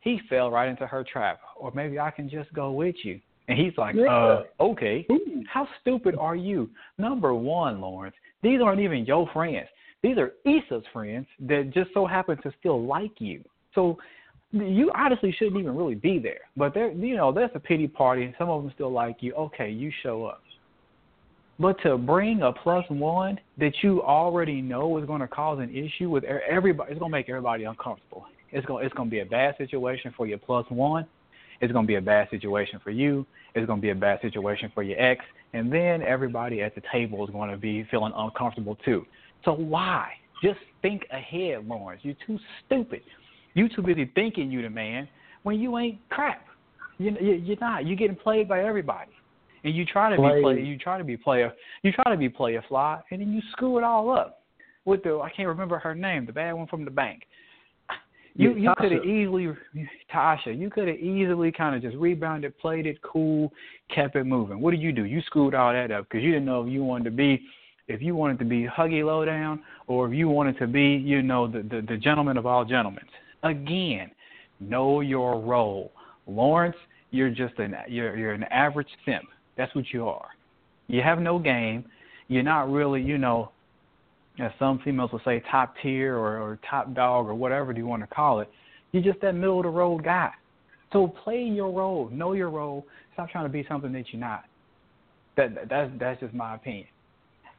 [0.00, 1.40] He fell right into her trap.
[1.56, 3.20] Or maybe I can just go with you.
[3.48, 4.06] And he's like, yeah.
[4.06, 5.06] uh, okay.
[5.52, 6.70] How stupid are you?
[6.98, 9.68] Number one, Lawrence, these aren't even your friends.
[10.02, 13.42] These are Issa's friends that just so happen to still like you.
[13.74, 13.98] So
[14.52, 16.40] you honestly shouldn't even really be there.
[16.56, 18.34] But there, you know, that's a pity party.
[18.38, 19.34] Some of them still like you.
[19.34, 20.42] Okay, you show up.
[21.58, 25.74] But to bring a plus one that you already know is going to cause an
[25.74, 28.24] issue with everybody, it's going to make everybody uncomfortable.
[28.50, 31.06] It's going, it's going to be a bad situation for your plus one,
[31.62, 33.24] it's going to be a bad situation for you.
[33.54, 36.82] It's going to be a bad situation for your ex, and then everybody at the
[36.92, 39.06] table is going to be feeling uncomfortable too.
[39.44, 40.08] So why?
[40.42, 42.00] Just think ahead, Lawrence.
[42.02, 43.02] You're too stupid.
[43.54, 45.08] You too busy thinking you the man
[45.44, 46.44] when you ain't crap.
[46.98, 47.86] You, you're not.
[47.86, 49.12] You're getting played by everybody,
[49.64, 50.36] and you try to play.
[50.36, 50.60] be play.
[50.62, 51.52] You try to be player.
[51.82, 54.42] You try to be player fly, and then you screw it all up
[54.84, 57.22] with the I can't remember her name, the bad one from the bank.
[58.34, 59.48] You you could have easily
[60.12, 60.58] Tasha.
[60.58, 63.52] You could have easily kind of just rebounded, played it cool,
[63.94, 64.60] kept it moving.
[64.60, 65.04] What did you do?
[65.04, 67.42] You screwed all that up because you didn't know if you wanted to be,
[67.88, 71.46] if you wanted to be huggy lowdown, or if you wanted to be, you know,
[71.46, 73.04] the the, the gentleman of all gentlemen.
[73.42, 74.10] Again,
[74.60, 75.92] know your role,
[76.26, 76.76] Lawrence.
[77.10, 79.24] You're just an you're you're an average simp.
[79.58, 80.28] That's what you are.
[80.86, 81.84] You have no game.
[82.28, 83.50] You're not really, you know,
[84.38, 88.02] as some females will say, top tier or, or top dog or whatever you want
[88.02, 88.50] to call it.
[88.92, 90.30] You're just that middle of the road guy.
[90.92, 92.86] So play your role, know your role.
[93.14, 94.44] Stop trying to be something that you're not.
[95.36, 96.86] That that's that's just my opinion.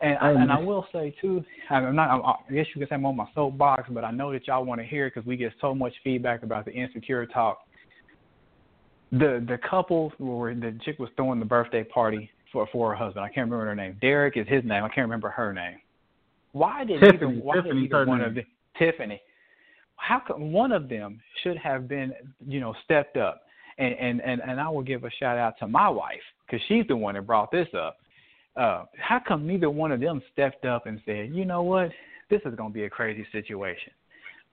[0.01, 2.21] And I, and I will say too, I'm not.
[2.49, 4.81] I guess you could say I'm on my soapbox, but I know that y'all want
[4.81, 7.59] to hear it because we get so much feedback about the insecure talk.
[9.11, 13.23] The the couple where the chick was throwing the birthday party for for her husband.
[13.23, 13.97] I can't remember her name.
[14.01, 14.83] Derek is his name.
[14.83, 15.77] I can't remember her name.
[16.53, 18.45] Why did Tiffany, either why Tiffany did either one of them
[18.79, 19.21] Tiffany?
[19.97, 22.13] How come one of them should have been
[22.47, 23.41] you know stepped up?
[23.77, 26.87] And and and, and I will give a shout out to my wife because she's
[26.87, 27.97] the one that brought this up.
[28.55, 31.89] Uh, how come neither one of them stepped up and said, you know what,
[32.29, 33.91] this is going to be a crazy situation.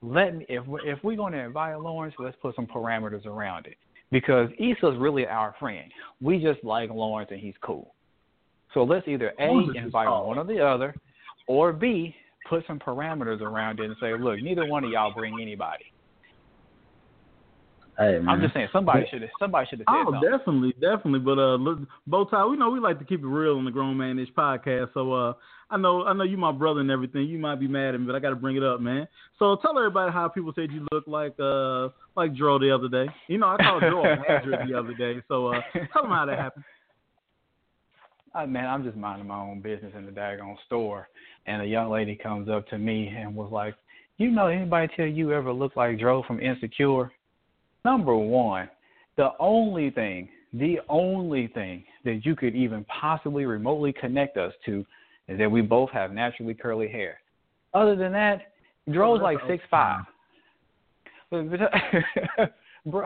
[0.00, 3.66] Let me, if we're, if we're going to invite Lawrence, let's put some parameters around
[3.66, 3.76] it
[4.10, 5.90] because Issa's really our friend.
[6.22, 7.94] We just like Lawrence and he's cool.
[8.72, 10.94] So let's either A invite one or the other,
[11.50, 12.14] or B,
[12.48, 15.84] put some parameters around it and say, look, neither one of y'all bring anybody.
[17.98, 18.20] Hey.
[18.26, 20.30] I'm just saying somebody should have somebody should have said oh, something.
[20.30, 21.18] definitely, definitely.
[21.18, 23.96] But uh, look, Bowtie, we know we like to keep it real on the Grown
[23.96, 24.94] Man Ish podcast.
[24.94, 25.32] So uh,
[25.70, 27.24] I know I know you my brother and everything.
[27.24, 29.06] You might be mad at me, but I got to bring it up, man.
[29.38, 33.12] So tell everybody how people said you look like uh like Dro the other day.
[33.26, 35.20] You know, I called Dro a badger the other day.
[35.26, 35.60] So uh,
[35.92, 36.64] tell them how that happened.
[38.34, 41.08] Uh, man, I'm just minding my own business in the daggone store,
[41.46, 43.74] and a young lady comes up to me and was like,
[44.18, 47.10] "You know anybody tell you ever looked like Dro from Insecure?"
[47.84, 48.68] Number one,
[49.16, 54.84] the only thing, the only thing that you could even possibly remotely connect us to
[55.26, 57.20] is that we both have naturally curly hair.
[57.74, 58.52] Other than that,
[58.92, 60.04] Dro's like six five.
[62.86, 63.04] Bro,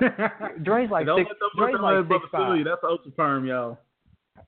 [0.62, 1.30] Dre's like six.
[1.56, 2.64] Dre's like six five.
[2.64, 3.78] That's ultra perm, y'all.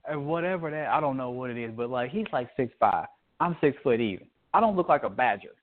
[0.09, 3.07] Whatever that, I don't know what it is, but like he's like six five.
[3.41, 4.26] I'm six foot even.
[4.55, 5.55] I don't look like a badger.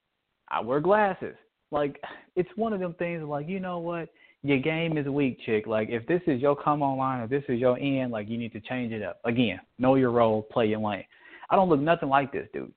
[0.50, 1.36] I wear glasses.
[1.72, 2.00] Like
[2.36, 3.24] it's one of them things.
[3.24, 4.10] Like you know what,
[4.44, 5.68] your game is weak, chick.
[5.68, 8.54] Like if this is your come online or this is your end, like you need
[8.54, 9.20] to change it up.
[9.26, 11.06] Again, know your role, play your lane.
[11.50, 12.74] I don't look nothing like this dude,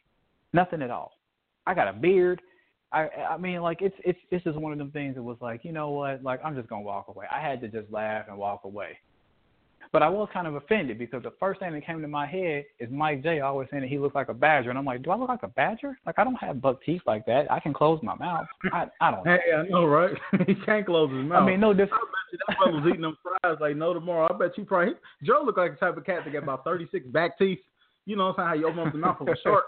[0.52, 1.12] nothing at all.
[1.66, 2.40] I got a beard.
[2.92, 5.64] I I mean like it's it's it's just one of them things that was like
[5.64, 7.26] you know what like I'm just gonna walk away.
[7.30, 8.98] I had to just laugh and walk away.
[9.96, 12.66] But I was kind of offended because the first thing that came to my head
[12.78, 15.10] is Mike J always saying that he looks like a badger, and I'm like, do
[15.10, 15.98] I look like a badger?
[16.04, 17.50] Like I don't have buck teeth like that.
[17.50, 18.44] I can close my mouth.
[18.74, 19.16] I I don't.
[19.24, 19.38] Know.
[19.38, 20.14] Hey, I know, right?
[20.46, 21.44] he can't close his mouth.
[21.44, 21.94] I mean, no different.
[21.94, 24.28] I bet you that brother's eating them fries like no tomorrow.
[24.30, 27.06] I bet you probably Joe look like the type of cat that got about 36
[27.06, 27.60] back teeth.
[28.04, 28.64] You know what I'm saying?
[28.64, 29.64] How you open up the mouth for a shark.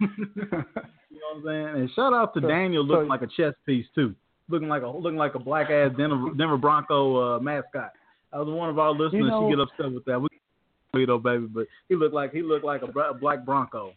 [0.00, 0.06] you
[0.50, 0.64] know
[1.32, 1.80] what I'm saying?
[1.80, 4.14] And shout out to so, Daniel looking so, like a chess piece too,
[4.50, 7.92] looking like a looking like a black ass Denver, Denver Bronco uh, mascot.
[8.32, 9.12] I was one of our listeners.
[9.14, 10.20] You know, she get upset with that.
[10.20, 13.92] We though, baby, but he looked like he looked like a black Bronco.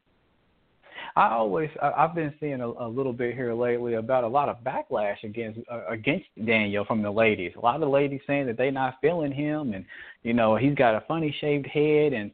[1.16, 4.58] I always I've been seeing a, a little bit here lately about a lot of
[4.64, 7.54] backlash against uh, against Daniel from the ladies.
[7.58, 9.86] A lot of ladies saying that they're not feeling him, and
[10.24, 12.32] you know he's got a funny shaved head, and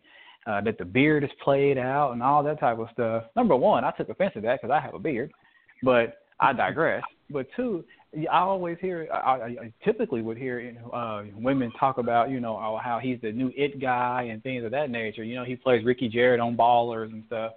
[0.48, 3.26] uh, that the beard is played out, and all that type of stuff.
[3.36, 5.32] Number one, I took offense to that because I have a beard,
[5.84, 7.04] but I digress.
[7.30, 7.84] But two,
[8.32, 12.80] I always hear, I, I typically would hear uh, women talk about, you know, oh,
[12.82, 15.24] how he's the new it guy and things of that nature.
[15.24, 17.54] You know, he plays Ricky Jarrett on Ballers and stuff.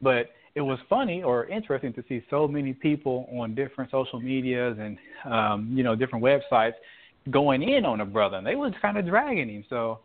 [0.00, 4.76] But it was funny or interesting to see so many people on different social medias
[4.78, 6.74] and, um, you know, different websites
[7.30, 9.64] going in on a brother, and they was kind of dragging him.
[9.70, 10.00] So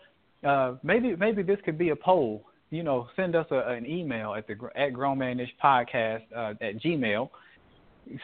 [0.47, 2.43] uh, maybe maybe this could be a poll.
[2.69, 6.53] You know, send us a, an email at the at Grown Man Ish Podcast uh,
[6.61, 7.29] at Gmail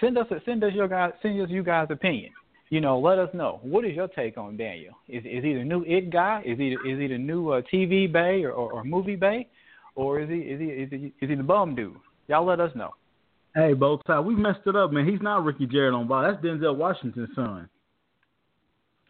[0.01, 2.31] send us a, send us your guys send us you guys opinion.
[2.69, 4.95] You know, let us know what is your take on Daniel.
[5.07, 6.41] Is is he the new it guy?
[6.45, 9.47] Is he is he the new uh, TV bay or, or, or movie bay,
[9.95, 11.95] or is he is he is he is he the bum dude?
[12.27, 12.91] Y'all let us know.
[13.55, 15.07] Hey, Bowtie, we messed it up, man.
[15.07, 16.23] He's not Ricky Jarrett on ball.
[16.23, 17.69] That's Denzel Washington's son.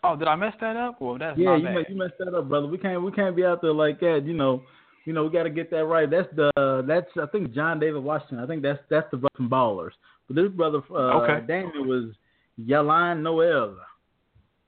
[0.03, 0.99] Oh, did I mess that up?
[0.99, 2.67] Well, that's yeah, you, messed, you messed that up, brother.
[2.67, 4.24] We can't we can't be out there like that.
[4.26, 4.63] You know,
[5.05, 6.09] you know, we got to get that right.
[6.09, 6.51] That's the
[6.86, 8.39] that's I think John David Washington.
[8.39, 9.91] I think that's that's the from Ballers.
[10.34, 11.46] This brother, uh, Okay.
[11.46, 12.12] Daniel was
[12.58, 13.76] Y'lan Noel.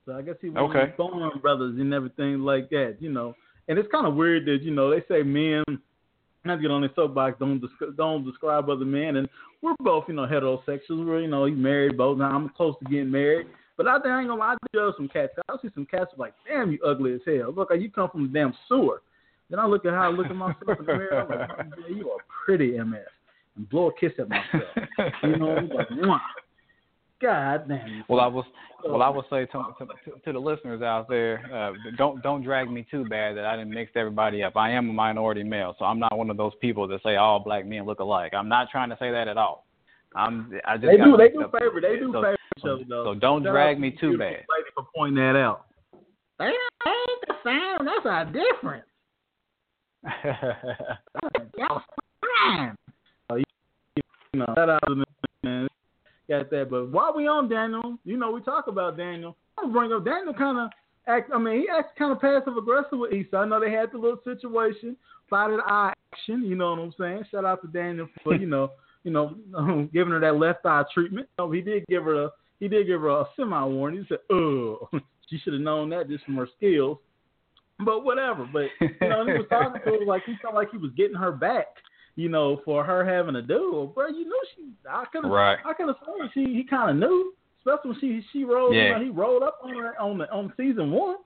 [0.04, 0.94] So I guess he was Okay.
[0.96, 2.96] born brothers and everything like that.
[3.00, 3.34] You know,
[3.68, 5.64] and it's kind of weird that you know they say men.
[6.44, 7.40] Not to get on their soapbox.
[7.40, 9.28] Don't desc- don't describe other men, and
[9.62, 11.04] we're both you know heterosexuals.
[11.04, 12.18] We're you know he's married both.
[12.18, 13.48] Now I'm close to getting married.
[13.76, 15.32] But I think I ain't gonna lie, I judge some cats.
[15.48, 17.52] I see some cats like, damn, you ugly as hell.
[17.52, 19.02] Look, you come from the damn sewer.
[19.50, 21.20] Then I look at how I look at myself in the mirror.
[21.20, 23.00] I'm like, you are pretty, MS.
[23.56, 24.64] And blow a kiss at myself.
[25.22, 26.18] You know, like, Mwah.
[27.20, 28.04] God damn.
[28.08, 28.44] Well, I was
[28.84, 29.86] well, I will say to, to,
[30.24, 33.72] to, the listeners out there, uh, don't don't drag me too bad that I didn't
[33.72, 34.56] mix everybody up.
[34.56, 37.40] I am a minority male, so I'm not one of those people that say all
[37.40, 38.34] black men look alike.
[38.34, 39.66] I'm not trying to say that at all.
[40.14, 41.16] I'm I just They do.
[41.16, 41.52] They do up.
[41.58, 41.80] favor.
[41.80, 43.04] They do so, favor each other though.
[43.04, 44.30] so don't Shout drag me to too bad.
[44.30, 45.66] Lady for pointing that out.
[46.38, 46.54] They ain't
[47.26, 47.86] the same.
[47.86, 48.84] That's our difference.
[50.04, 51.82] That was
[52.20, 52.76] fine.
[54.36, 55.04] You, you know, shout out to
[55.42, 55.68] man.
[56.28, 56.70] Got that.
[56.70, 59.36] But while we on Daniel, you know, we talk about Daniel.
[59.58, 60.70] I'm gonna bring up Daniel kind of
[61.06, 61.30] act.
[61.34, 63.36] I mean, he acts kind of passive aggressive with Issa.
[63.36, 64.96] I know they had the little situation,
[65.28, 66.42] plotted eye action.
[66.44, 67.24] You know what I'm saying?
[67.30, 68.72] Shout out to Daniel for you know,
[69.04, 69.36] you know,
[69.92, 71.28] giving her that left eye treatment.
[71.38, 72.30] No, he did give her a
[72.60, 74.02] he did give her a semi warning.
[74.02, 74.88] He said, "Oh,
[75.30, 76.98] she should have known that just from her skills."
[77.78, 78.48] But whatever.
[78.50, 81.16] But you know, he was talking to her like he felt like he was getting
[81.16, 81.66] her back.
[82.16, 84.08] You know, for her having a dude, bro.
[84.08, 84.64] You knew she.
[84.90, 85.32] I could have.
[85.32, 85.58] Right.
[85.64, 86.44] I could have sworn she.
[86.44, 88.74] He kind of knew, especially when she she rolled.
[88.74, 91.16] You know, he rolled up on her on the on season one.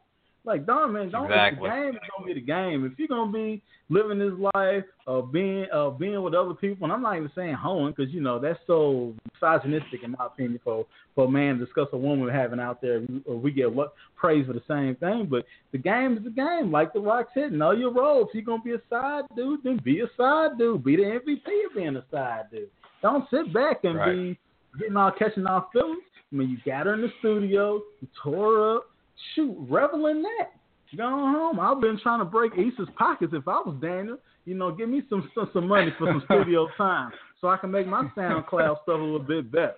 [0.45, 1.69] Like, darn man, don't Exactly.
[1.69, 2.85] the game is gonna be the game.
[2.87, 3.61] If you're gonna be
[3.91, 7.55] living this life of being of being with other people, and I'm not even saying
[7.55, 11.65] hoeing because you know that's so misogynistic in my opinion for for a man to
[11.67, 15.27] discuss a woman having out there, or we get what praise for the same thing.
[15.27, 16.71] But the game is the game.
[16.73, 18.23] Like the Rock said, know your role.
[18.27, 20.83] If you're gonna be a side dude, then be a side dude.
[20.85, 22.71] Be the MVP of being a side dude.
[23.03, 24.13] Don't sit back and Right.
[24.15, 24.39] be
[24.79, 26.03] getting all catching our feelings.
[26.33, 28.90] I mean, you got her in the studio, you tore her up.
[29.35, 30.53] Shoot, revel in that.
[30.97, 31.61] Go home.
[31.61, 33.33] I've been trying to break Issa's pockets.
[33.35, 36.69] If I was Daniel, you know, give me some some, some money for some studio
[36.77, 39.77] time so I can make my SoundCloud stuff a little bit better.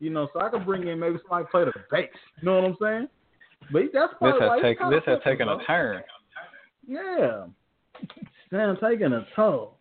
[0.00, 2.08] You know, so I can bring in maybe somebody play the bass.
[2.40, 3.08] You know what I'm saying?
[3.72, 6.02] But that's This part has like, taken this has taken a turn.
[6.86, 7.46] Yeah.
[8.50, 9.76] Damn, taking a toll.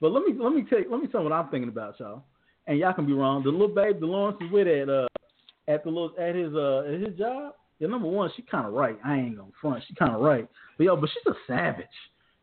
[0.00, 2.24] But let me let me take let me tell you what I'm thinking about, y'all.
[2.66, 3.42] And y'all can be wrong.
[3.42, 5.06] The little babe, the Lawrence is with at uh
[5.66, 7.54] at the little at his uh at his job.
[7.78, 8.98] Yeah, number one, she kind of right.
[9.04, 9.84] I ain't gonna front.
[9.86, 10.48] She kind of right.
[10.76, 11.86] But yo, but she's a savage.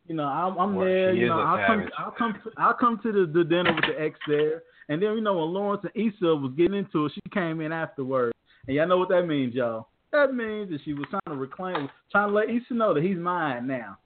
[0.08, 1.14] You know, I'm, I'm Well, there.
[1.14, 1.90] You know, a I'll come.
[1.98, 2.36] I'll come.
[2.58, 4.64] I'll come to the, the dinner with the ex there.
[4.88, 7.72] And then you know when Lawrence and Issa was getting into it, she came in
[7.72, 8.34] afterwards.
[8.68, 9.88] And y'all know what that means, y'all.
[10.12, 13.18] That means that she was trying to reclaim, trying to let Issa know that he's
[13.18, 13.98] mine now.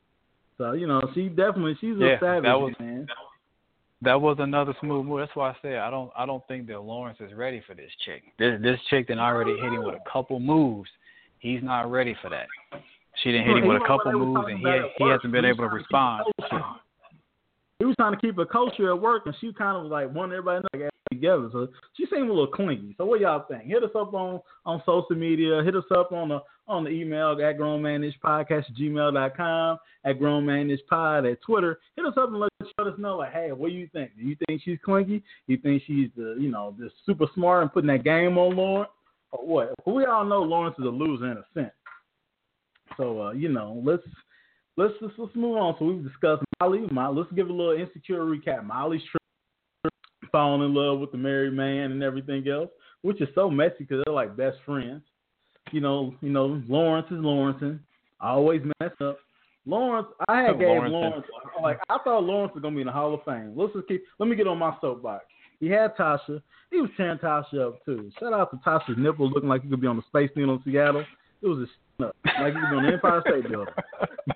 [0.58, 3.08] So you know, she definitely she's a Yeah, savage, that was- man.
[4.02, 5.20] That was another smooth move.
[5.20, 7.92] That's why I said I don't I don't think that Lawrence is ready for this
[8.06, 8.24] chick.
[8.40, 10.90] This this chick then already hit him with a couple moves.
[11.40, 12.48] He's not ready for that.
[13.24, 15.34] She didn't hit him with a couple moves and he about ha- at he hasn't
[15.34, 16.26] been able to respond.
[16.40, 16.80] trying to keep a culture.
[17.80, 20.14] He was trying to keep a culture at work, and she kind of was like
[20.14, 21.50] wanting everybody to like, together.
[21.52, 22.94] So she seemed a little clingy.
[22.98, 23.64] So what y'all think?
[23.64, 25.62] Hit us up on on social media.
[25.64, 31.42] Hit us up on the on the email at grownmanishpodcast at gmail.com, at grownmanishpod at
[31.42, 31.80] Twitter.
[31.96, 34.12] Hit us up and let, let us know like, hey, what do you think?
[34.16, 35.20] Do you think she's clingy?
[35.48, 38.56] Do you think she's the you know just super smart and putting that game on
[38.56, 38.92] Lawrence?
[39.32, 39.74] What?
[39.86, 41.74] We all know Lawrence is a loser in a sense.
[42.98, 44.04] So uh, you know, let's
[44.78, 45.76] let's let's, let's move on.
[45.80, 46.88] So we've discussed Molly.
[46.92, 47.18] Molly.
[47.18, 48.66] Let's give a little insecure recap.
[48.66, 49.94] Molly's trip,
[50.32, 52.70] falling in love with the married man and everything else,
[53.02, 55.04] which is so messy because they're like best friends.
[55.72, 57.60] You know, you know, Lawrence is Lawrence.
[57.62, 57.80] And
[58.20, 59.18] always mess up.
[59.66, 60.92] Lawrence, I had gave Lawrence.
[60.92, 61.26] Lawrence
[61.62, 63.54] like I thought Lawrence was gonna be in the Hall of Fame.
[63.56, 64.04] Let's just keep.
[64.18, 65.26] Let me get on my soapbox.
[65.60, 66.42] He had Tasha.
[66.72, 68.12] He was tearing Tasha up too.
[68.20, 70.64] Shout out to Tasha's nipple looking like he could be on the Space Needle in
[70.64, 71.06] Seattle.
[71.42, 71.68] It was
[72.00, 73.74] a up, like he was on the Empire State Building.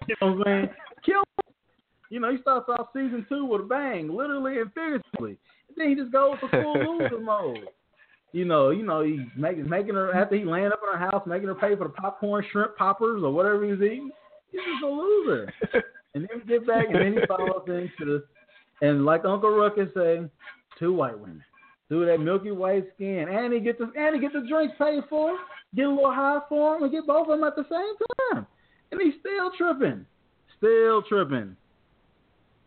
[0.08, 0.70] You know what I'm saying?
[1.06, 1.20] Kill.
[1.20, 1.54] him.
[2.10, 5.38] You know, he starts off season two with a bang, literally and figuratively.
[5.70, 7.70] And then he just goes to full loser mode.
[8.34, 11.24] You know, you know, he's making making her after he laying up in her house,
[11.26, 14.12] making her pay for the popcorn, shrimp poppers, or whatever he's eating.
[14.52, 15.54] He's just a loser.
[16.16, 18.24] And then we get back, and then he follows into the,
[18.88, 20.20] and like Uncle Ruckus say,
[20.84, 21.44] two white women,
[21.88, 25.04] through that milky white skin, and he get the and he get the drinks paid
[25.10, 25.38] for,
[25.76, 28.46] get a little high for him, and get both of them at the same time,
[28.92, 30.06] and he's still tripping,
[30.58, 31.56] still tripping.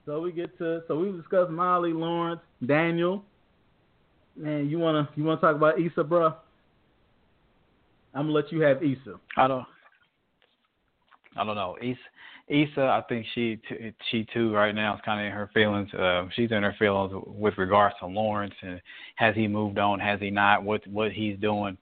[0.06, 3.22] So we get to so we discuss Molly, Lawrence, Daniel.
[4.34, 6.34] Man, you wanna you wanna talk about Issa, bro?
[8.14, 9.20] I'm gonna let you have Issa.
[9.36, 9.66] I don't
[11.36, 11.76] I don't know.
[11.82, 11.98] Issa,
[12.48, 13.60] Issa, I think she
[14.10, 15.92] she too right now is kind of in her feelings.
[15.92, 18.80] Uh, she's in her feelings with regards to Lawrence and
[19.16, 19.98] has he moved on?
[19.98, 20.62] Has he not?
[20.62, 21.76] What what he's doing?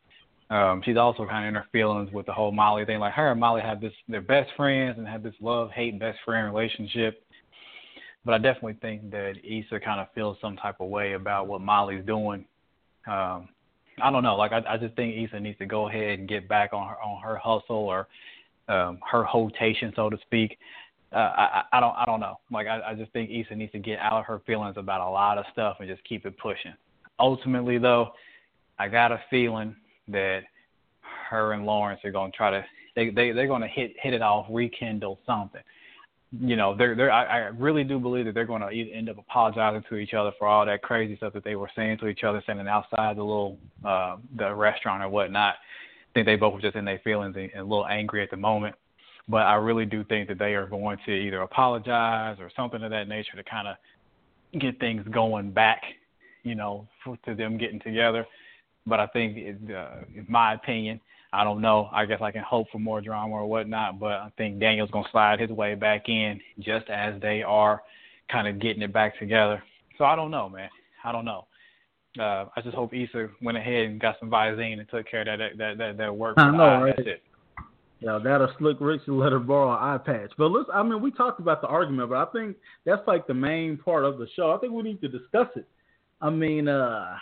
[0.50, 2.98] Um, she's also kind of in her feelings with the whole Molly thing.
[2.98, 6.18] Like her and Molly have this, they're best friends and have this love hate best
[6.24, 7.22] friend relationship.
[8.24, 11.60] But I definitely think that Issa kind of feels some type of way about what
[11.60, 12.44] Molly's doing.
[13.06, 13.48] Um,
[14.02, 14.36] I don't know.
[14.36, 17.00] Like I, I just think Issa needs to go ahead and get back on her
[17.02, 18.06] on her hustle or
[18.68, 20.58] um, her rotation, so to speak.
[21.12, 22.40] Uh, I, I don't I don't know.
[22.50, 25.10] Like I, I just think Issa needs to get out of her feelings about a
[25.10, 26.74] lot of stuff and just keep it pushing.
[27.20, 28.10] Ultimately, though,
[28.78, 29.76] I got a feeling
[30.08, 30.40] that
[31.30, 32.64] her and Lawrence are to try to
[32.96, 35.62] they they they're to hit hit it off, rekindle something.
[36.40, 39.84] You know, they're they're I, I really do believe that they're to end up apologizing
[39.88, 42.40] to each other for all that crazy stuff that they were saying to each other,
[42.42, 45.54] standing outside the little uh the restaurant or whatnot.
[46.14, 48.36] Think they both were just in their feelings and, and a little angry at the
[48.36, 48.76] moment.
[49.28, 52.90] But I really do think that they are going to either apologize or something of
[52.90, 53.76] that nature to kind of
[54.60, 55.82] get things going back,
[56.42, 58.26] you know, for, to them getting together.
[58.86, 61.00] But I think, it, uh, in my opinion,
[61.32, 61.88] I don't know.
[61.92, 65.08] I guess I can hope for more drama or whatnot, but I think Daniel's gonna
[65.10, 67.82] slide his way back in just as they are
[68.30, 69.62] kind of getting it back together.
[69.98, 70.68] So I don't know, man.
[71.02, 71.46] I don't know.
[72.18, 75.38] Uh, I just hope Issa went ahead and got some Visine and took care of
[75.38, 76.34] that that that, that work.
[76.38, 76.94] I know, right?
[76.96, 77.22] That's it.
[78.00, 80.30] Yeah, that'll Slick Rick and let her borrow an eye patch.
[80.36, 83.34] But let's I mean we talked about the argument, but I think that's like the
[83.34, 84.52] main part of the show.
[84.52, 85.66] I think we need to discuss it.
[86.20, 87.16] I mean, uh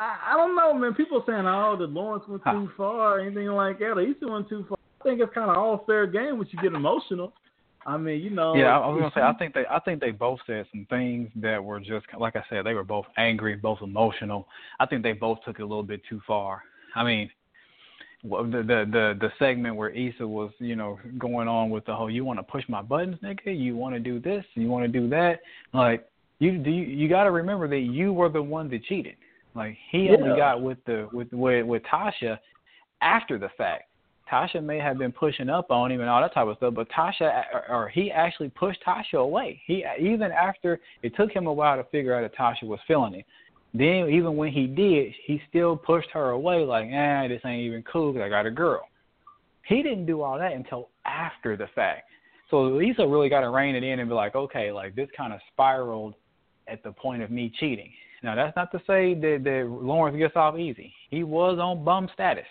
[0.00, 0.94] I, I don't know, man.
[0.94, 3.92] People saying, "Oh, the Lawrence went too far," or anything like that.
[3.92, 4.78] Or Easton went too far.
[5.00, 7.32] I think it's kind of all fair game when you get emotional.
[7.86, 8.54] I mean, you know.
[8.54, 9.22] Yeah, I was gonna say.
[9.22, 9.64] I think they.
[9.70, 12.64] I think they both said some things that were just like I said.
[12.64, 14.46] They were both angry, both emotional.
[14.80, 16.62] I think they both took it a little bit too far.
[16.94, 17.30] I mean,
[18.22, 22.10] the the the, the segment where Issa was, you know, going on with the whole
[22.10, 25.00] "you want to push my buttons, nigga," you want to do this, you want to
[25.00, 25.40] do that.
[25.74, 26.08] Like,
[26.38, 26.70] you do.
[26.70, 29.16] You, you got to remember that you were the one that cheated.
[29.54, 30.16] Like he yeah.
[30.18, 32.38] only got with the with with with Tasha
[33.00, 33.84] after the fact.
[34.32, 36.88] Tasha may have been pushing up on him and all that type of stuff, but
[36.88, 39.60] Tasha or, he actually pushed Tasha away.
[39.66, 43.14] He even after it took him a while to figure out that Tasha was feeling
[43.14, 43.26] it.
[43.74, 47.82] Then even when he did, he still pushed her away like, eh, this ain't even
[47.90, 48.82] cool because I got a girl.
[49.66, 52.08] He didn't do all that until after the fact.
[52.50, 55.32] So Lisa really got to rein it in and be like, okay, like this kind
[55.32, 56.14] of spiraled
[56.68, 57.90] at the point of me cheating.
[58.22, 60.92] Now that's not to say that, that Lawrence gets off easy.
[61.10, 62.44] He was on bum status.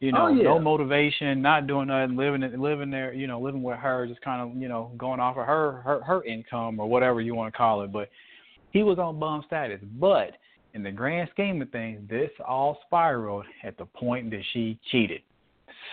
[0.00, 0.42] You oh, know, oh, yeah.
[0.42, 4.42] no motivation, not doing nothing, living living there, you know, living with her, just kind
[4.42, 7.56] of, you know, going off of her her her income or whatever you want to
[7.56, 7.92] call it.
[7.92, 8.10] But
[8.72, 9.80] he was on bum status.
[9.98, 10.32] But
[10.74, 15.22] in the grand scheme of things, this all spiraled at the point that she cheated.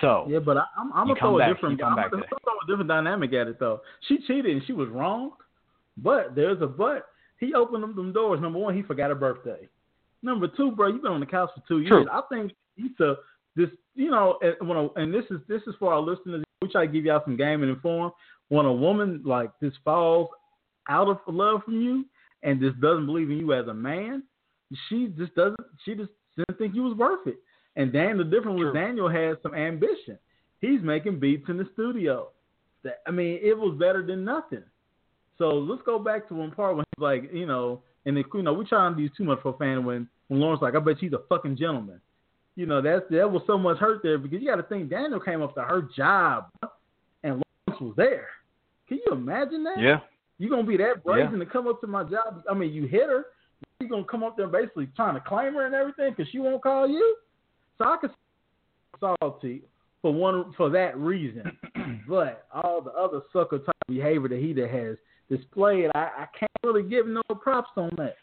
[0.01, 2.89] So yeah, but I, I'm, I'm gonna throw a different I'm gonna throw a different
[2.89, 3.80] dynamic at it though.
[4.08, 5.32] She cheated and she was wrong,
[5.97, 7.08] but there's a but.
[7.39, 8.39] He opened them, them doors.
[8.39, 9.68] Number one, he forgot her birthday.
[10.22, 11.99] Number two, bro, you've been on the couch for two True.
[11.99, 12.08] years.
[12.12, 13.16] I think Issa,
[13.56, 16.43] this, you know, and, when a, and this is this is for our listeners.
[16.62, 18.12] We try to give y'all some game and inform.
[18.49, 20.30] When a woman like this falls
[20.89, 22.06] out of love from you
[22.41, 24.24] and just doesn't believe in you as a man,
[24.89, 25.60] she just doesn't.
[25.86, 27.38] She just didn't think you was worth it.
[27.76, 30.18] And Dan, the difference was Daniel has some ambition.
[30.60, 32.30] He's making beats in the studio.
[32.84, 34.64] That I mean, it was better than nothing.
[35.38, 38.43] So let's go back to one part when he's like, you know, and if, you
[38.43, 40.80] know, we trying to use too much for a fan when when Lawrence like, I
[40.80, 41.99] bet she's a fucking gentleman.
[42.56, 45.20] You know, that's that was so much hurt there because you got to think Daniel
[45.20, 46.49] came up to her job
[47.24, 48.28] and Lawrence was there.
[48.88, 49.80] Can you imagine that?
[49.80, 49.99] Yeah.
[50.38, 51.45] You gonna be that brazen yeah.
[51.45, 52.43] to come up to my job?
[52.49, 53.26] I mean, you hit her.
[53.80, 56.62] You gonna come up there basically trying to claim her and everything because she won't
[56.62, 57.16] call you?
[57.78, 58.12] So I could
[58.99, 59.64] salty
[60.01, 61.58] for one for that reason,
[62.08, 64.97] but all the other sucker type behavior that he has
[65.30, 68.16] displayed, I, I can't really give no props on that.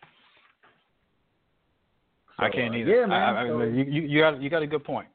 [2.41, 2.91] So, I can't uh, either.
[2.91, 3.37] Yeah, man.
[3.37, 5.09] I, I, so, you, you you got you got a good point.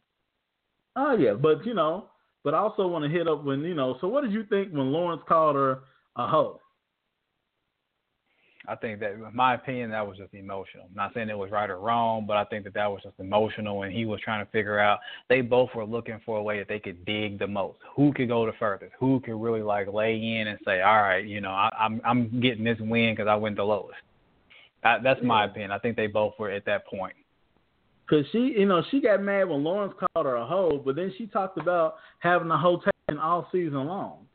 [0.95, 2.05] Oh yeah, but you know,
[2.43, 3.97] but I also want to hit up when you know.
[4.01, 5.79] So what did you think when Lawrence called her
[6.15, 6.61] a hoe?
[8.67, 10.85] I think that, in my opinion, that was just emotional.
[10.89, 13.19] I'm not saying it was right or wrong, but I think that that was just
[13.19, 14.99] emotional, and he was trying to figure out.
[15.29, 17.77] They both were looking for a way that they could dig the most.
[17.95, 18.93] Who could go the furthest?
[18.99, 22.41] Who could really like lay in and say, "All right, you know, I, I'm I'm
[22.41, 23.99] getting this win because I went the lowest."
[24.85, 25.71] That, that's my opinion.
[25.71, 27.15] I think they both were at that point.
[28.07, 31.11] Cause she, you know, she got mad when Lawrence called her a hoe, but then
[31.17, 34.27] she talked about having a hotation all season long.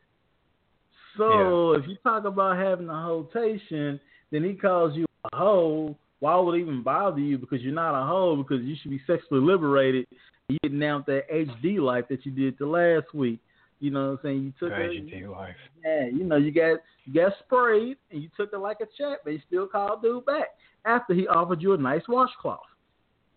[1.17, 1.79] So yeah.
[1.79, 3.99] if you talk about having a hotation
[4.31, 7.37] then he calls you a hoe, why would it even bother you?
[7.37, 10.07] Because you're not a hoe, because you should be sexually liberated.
[10.47, 13.39] You getting out that HD life that you did the last week.
[13.81, 14.43] You know what I'm saying?
[14.43, 15.29] You took her.
[15.31, 15.55] wife.
[15.83, 19.21] Yeah, you know, you got you got sprayed and you took it like a champ,
[19.23, 20.49] but you still called dude back
[20.85, 22.59] after he offered you a nice washcloth.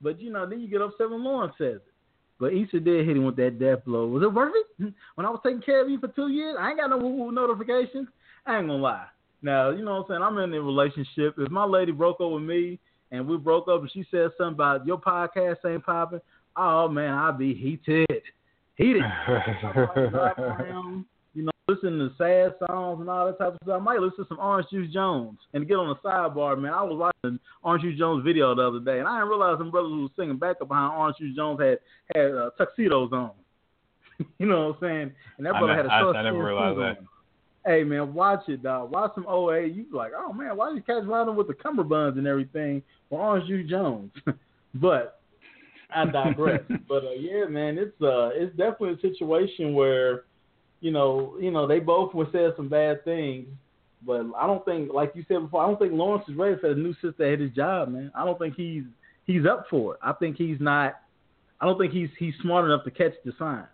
[0.02, 1.92] But you know, then you get upset when Lawrence says it.
[2.38, 4.06] But Issa did hit him with that death blow.
[4.06, 4.92] Was it worth it?
[5.14, 7.32] When I was taking care of you for two years, I ain't got no woo
[7.32, 8.08] notifications.
[8.44, 9.06] I ain't gonna lie.
[9.40, 10.22] Now, you know what I'm saying?
[10.22, 11.36] I'm in a relationship.
[11.38, 12.78] If my lady broke up with me
[13.12, 16.20] and we broke up and she said something about your podcast ain't popping,
[16.56, 18.22] oh man, I'd be heated.
[18.76, 19.02] Heated.
[21.34, 23.80] you know, listen to sad songs and all that type of stuff.
[23.80, 25.38] I might listen to some Orange Juice Jones.
[25.52, 28.80] And get on the sidebar, man, I was watching Orange Juice Jones video the other
[28.80, 31.60] day, and I didn't realize some brothers who was singing backup behind Orange Juice Jones
[31.60, 31.78] had
[32.14, 33.30] had uh, tuxedos on.
[34.38, 35.12] you know what I'm saying?
[35.38, 36.98] And that brother I, had a I, I never realized that.
[36.98, 37.08] On.
[37.66, 38.90] Hey man, watch it, dog.
[38.90, 39.62] Watch some OA.
[39.62, 43.48] You like, oh man, why these cats riding with the cummerbunds and everything for Orange
[43.48, 44.10] Juice Jones?
[44.74, 45.20] but
[45.94, 46.62] I digress.
[46.88, 50.24] but uh, yeah, man, it's uh, it's definitely a situation where,
[50.80, 53.46] you know, you know, they both were said some bad things,
[54.06, 56.68] but I don't think, like you said before, I don't think Lawrence is ready for
[56.68, 58.10] the new sister at his job, man.
[58.14, 58.84] I don't think he's
[59.26, 60.00] he's up for it.
[60.02, 61.00] I think he's not.
[61.60, 63.64] I don't think he's he's smart enough to catch the sign.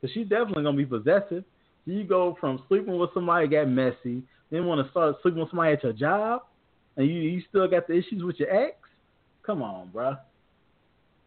[0.00, 1.44] Cause she's definitely gonna be possessive.
[1.86, 5.72] You go from sleeping with somebody got messy, then want to start sleeping with somebody
[5.72, 6.42] at your job,
[6.96, 8.76] and you you still got the issues with your ex.
[9.44, 10.16] Come on, bro.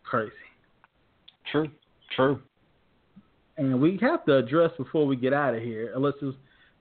[0.10, 0.32] Crazy.
[1.51, 1.70] True.
[2.16, 2.41] True.
[3.58, 6.36] And we have to address before we get out of here, unless it's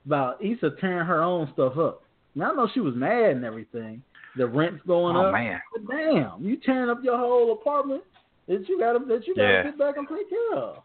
[0.06, 2.02] about Issa tearing her own stuff up.
[2.34, 4.02] Now I know she was mad and everything.
[4.36, 5.32] The rent's going oh, up.
[5.32, 5.60] man.
[5.72, 8.02] But damn, you tearing up your whole apartment
[8.48, 9.62] that you got to that you got to yeah.
[9.62, 10.82] get back and take care of.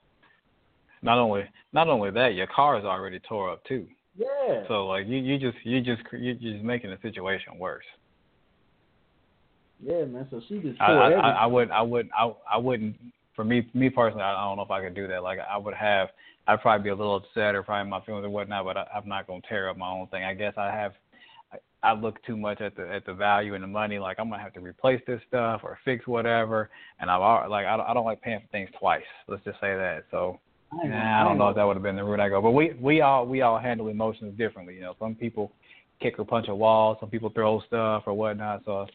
[1.02, 3.88] Not only not only that, your car is already tore up too.
[4.16, 4.64] Yeah.
[4.68, 7.86] So like you you just you just you just making the situation worse.
[9.82, 10.28] Yeah, man.
[10.30, 11.10] So she just I, I.
[11.12, 12.96] I, I would I would I I wouldn't
[13.36, 15.24] for me me personally I, I don't know if I could do that.
[15.24, 16.10] Like I would have
[16.48, 19.08] I'd probably be a little upset or probably my feelings or whatnot, but I, I'm
[19.08, 20.24] not gonna tear up my own thing.
[20.24, 20.94] I guess I have
[21.54, 24.00] I, I look too much at the at the value and the money.
[24.00, 26.70] Like I'm gonna have to replace this stuff or fix whatever,
[27.00, 29.04] and I'm like I don't, I don't like paying for things twice.
[29.28, 30.06] Let's just say that.
[30.12, 30.40] So
[30.72, 32.52] I, Nah, I don't know if that would have been the route I go, but
[32.52, 34.76] we we all we all handle emotions differently.
[34.76, 35.52] You know, some people
[36.02, 38.64] kick or punch a wall, some people throw stuff or whatnot.
[38.66, 38.88] So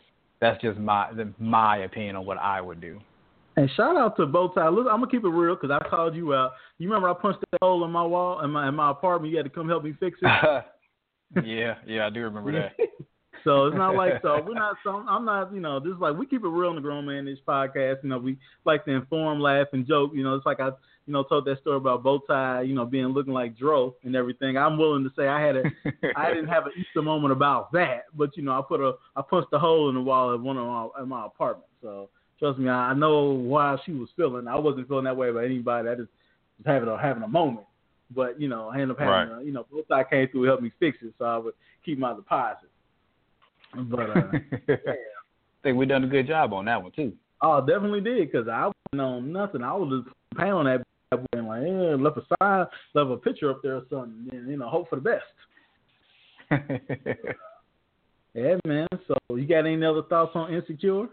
[0.45, 3.01] that's just my my opinion on what I would do.
[3.57, 4.75] And shout out to Bowtie.
[4.75, 6.53] Look, I'm gonna keep it real because I called you out.
[6.79, 9.31] You remember I punched that hole in my wall in my in my apartment.
[9.31, 10.65] You had to come help me fix it.
[11.45, 12.73] yeah, yeah, I do remember that.
[13.45, 16.15] so it's not like so we're not so I'm not you know this is like
[16.15, 18.03] we keep it real in the Grown Man Ish podcast.
[18.03, 18.37] You know we
[18.67, 20.11] like to inform, laugh, and joke.
[20.15, 20.71] You know it's like I
[21.07, 22.67] you know told that story about Bowtie.
[22.67, 24.57] You know being looking like Dro and everything.
[24.57, 25.63] I'm willing to say I had a
[26.17, 29.23] I didn't have an Easter moment about that, but you know I put a I
[29.23, 31.69] punched a hole in the wall at one of my in my apartment.
[31.83, 34.49] So trust me, I, I know why she was feeling.
[34.49, 35.89] I wasn't feeling that way about anybody.
[35.89, 36.09] I just
[36.59, 37.67] was having a having a moment.
[38.15, 39.43] But you know, I ended up having Right.
[39.43, 41.55] a, you know both I came through and helped me fix it, so I would
[41.85, 42.71] keep my deposit.
[43.77, 44.31] But uh,
[44.69, 47.13] I think we done a good job on that one too.
[47.43, 49.63] oh, definitely did because I wasn't on nothing.
[49.63, 50.85] I was just pounding that
[51.17, 54.51] boy and like, yeah, left a sign, left a picture up there or something, and
[54.51, 55.25] you know, hope for the best.
[58.35, 58.89] Yeah, man.
[59.07, 61.07] So you got any other thoughts on insecure?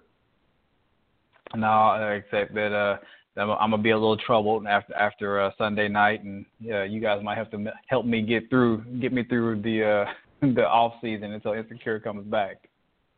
[1.55, 2.97] no, except that uh
[3.37, 6.99] I'm, I'm gonna be a little troubled after after uh, Sunday night, and yeah, you
[6.99, 10.05] guys might have to help me get through get me through the uh
[10.53, 12.67] the off season until Insecure comes back.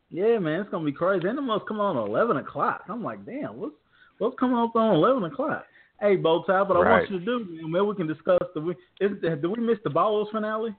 [0.10, 1.28] Yeah, man, it's gonna be crazy.
[1.28, 2.84] And it must come on at eleven o'clock.
[2.90, 3.76] I'm like, damn, what's
[4.18, 5.66] what's coming up on eleven o'clock?
[6.04, 6.90] Hey, Bowtie, but I Right.
[6.90, 9.80] want you to do, man, maybe we can discuss the we is did we miss
[9.86, 10.76] the Ballers finale?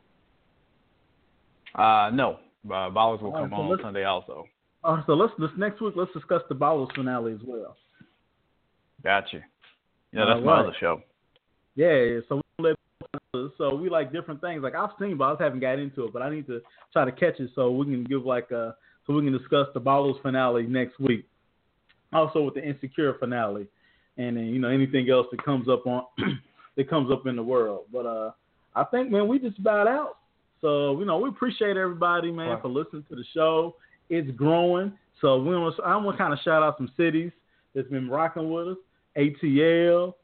[1.74, 4.44] Uh, no, uh, Ballers will All right, come so on Sunday also.
[4.84, 7.74] Uh, so let's this next week let's discuss the Ballers finale as well.
[9.02, 9.42] Gotcha.
[10.12, 11.00] Yeah, that's All my other show.
[11.74, 12.74] Yeah, so we
[13.56, 14.62] so we like different things.
[14.62, 16.12] Like I've seen, but haven't got into it.
[16.12, 16.60] But I need to
[16.92, 18.72] try to catch it so we can give like uh
[19.06, 21.26] so we can discuss the Ballers finale next week.
[22.12, 23.68] Also with the Insecure finale,
[24.16, 26.04] and then you know anything else that comes up on
[26.76, 27.84] that comes up in the world.
[27.92, 28.30] But uh,
[28.74, 30.16] I think man, we just about out.
[30.60, 32.62] So you know we appreciate everybody man Right.
[32.62, 33.76] for listening to the show.
[34.10, 34.92] It's growing.
[35.20, 37.32] So we want I want to kind of shout out some cities
[37.74, 38.76] that's been rocking with us.
[39.16, 40.14] ATL.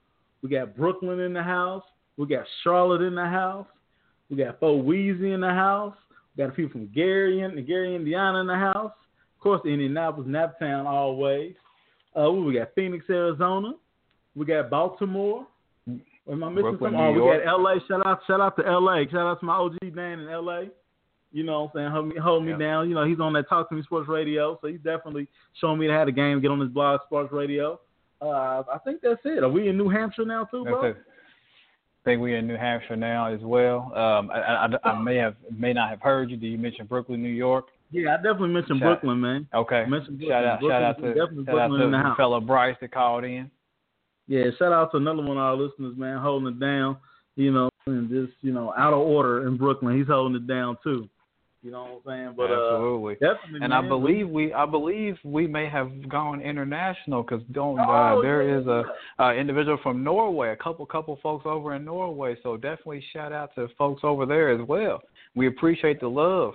[0.42, 1.84] We got Brooklyn in the house.
[2.16, 3.66] We got Charlotte in the house.
[4.30, 5.94] We got Fort Weezy in the house.
[6.36, 8.92] We got a few from Gary, Gary, Indiana in the house.
[9.36, 11.54] Of course, Indianapolis, Naptown, always.
[12.18, 13.72] Uh, we got Phoenix, Arizona.
[14.34, 15.46] We got Baltimore.
[15.88, 17.00] Am I missing Brooklyn, something?
[17.00, 17.74] Oh, we got LA.
[17.88, 19.02] Shout out, shout out to LA.
[19.10, 20.62] Shout out to my OG Dan in LA.
[21.32, 21.90] You know what I'm saying?
[21.92, 22.58] Hold me, hold me Yeah.
[22.58, 22.88] down.
[22.88, 25.28] You know, he's on that Talk to Me Sports Radio, so he's definitely
[25.60, 27.80] showing me how the game, get on his blog, Sports Radio.
[28.20, 29.42] Uh, I think that's it.
[29.42, 30.84] Are we in New Hampshire now too, That's bro?
[30.90, 30.96] it.
[30.96, 33.92] I think we're in New Hampshire now as well.
[33.94, 36.36] Um, I, I, I may have may not have heard you.
[36.36, 37.66] Did you mention Brooklyn, New York?
[37.90, 39.48] Yeah, I definitely mentioned shout, Brooklyn, man.
[39.52, 39.84] Okay.
[39.86, 43.24] Mentioned Shout out, Brooklyn, shout out to, shout out to the fellow Bryce that called
[43.24, 43.50] in.
[44.28, 46.98] Yeah, shout out to another one of our listeners, man, holding it down.
[47.36, 50.76] You know, and just you know, out of order in Brooklyn, he's holding it down
[50.84, 51.08] too.
[51.62, 52.34] You know what I'm saying?
[52.36, 53.60] But absolutely, uh, definitely.
[53.62, 57.84] And man, I believe we, I believe we may have gone international because don't uh,
[58.14, 58.60] oh, there yeah.
[58.60, 58.82] is a
[59.22, 62.36] uh, individual from Norway, a couple couple folks over in Norway.
[62.42, 65.02] So definitely shout out to folks over there as well.
[65.34, 66.54] We appreciate the love.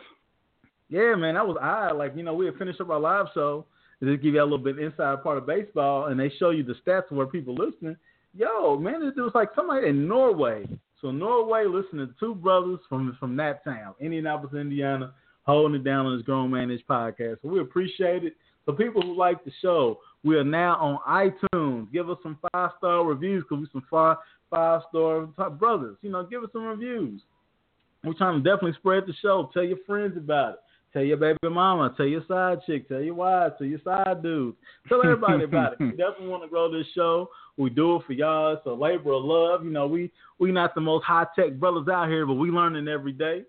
[0.89, 1.97] Yeah, man, that was odd.
[1.97, 3.65] Like you know, we had finished up our live show.
[4.01, 6.63] And just give you a little bit inside part of baseball, and they show you
[6.63, 7.95] the stats where people listening.
[8.33, 10.67] Yo, man, it was like somebody in Norway
[11.05, 15.13] so Norway listening to two brothers from from that town, Indianapolis, Indiana,
[15.43, 17.37] holding it down on this Grown Man Ish podcast.
[17.43, 18.35] So we appreciate it.
[18.65, 21.91] So people who like the show, we are now on iTunes.
[21.91, 24.17] Give us some five star reviews because we some five
[24.49, 25.97] five star brothers.
[26.01, 27.21] You know, give us some reviews.
[28.03, 29.51] We're trying to definitely spread the show.
[29.53, 30.59] Tell your friends about it.
[30.95, 31.93] Tell your baby mama.
[31.97, 32.87] Tell your side chick.
[32.87, 33.55] Tell your wives.
[33.57, 34.55] Tell your side dudes.
[34.87, 35.79] Tell everybody about it.
[35.81, 37.29] We definitely want to grow this show.
[37.57, 38.53] We do it for y'all.
[38.53, 39.65] It's a labor of love.
[39.65, 42.87] You know, we we not the most high tech brothers out here, but we learning
[42.87, 43.43] every day.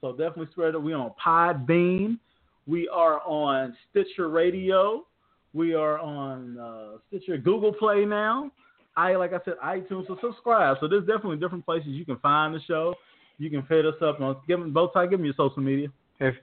[0.00, 0.78] So definitely spread it.
[0.80, 2.20] We on Podbean.
[2.68, 5.04] We are on Stitcher Radio.
[5.54, 8.52] We are on uh, Stitcher, Google Play now.
[8.96, 10.06] I like I said, iTunes.
[10.06, 10.76] So subscribe.
[10.80, 12.94] So there's definitely different places you can find the show.
[13.38, 15.10] You can hit us up on give them both sides.
[15.10, 15.88] Give me your social media.
[16.20, 16.36] If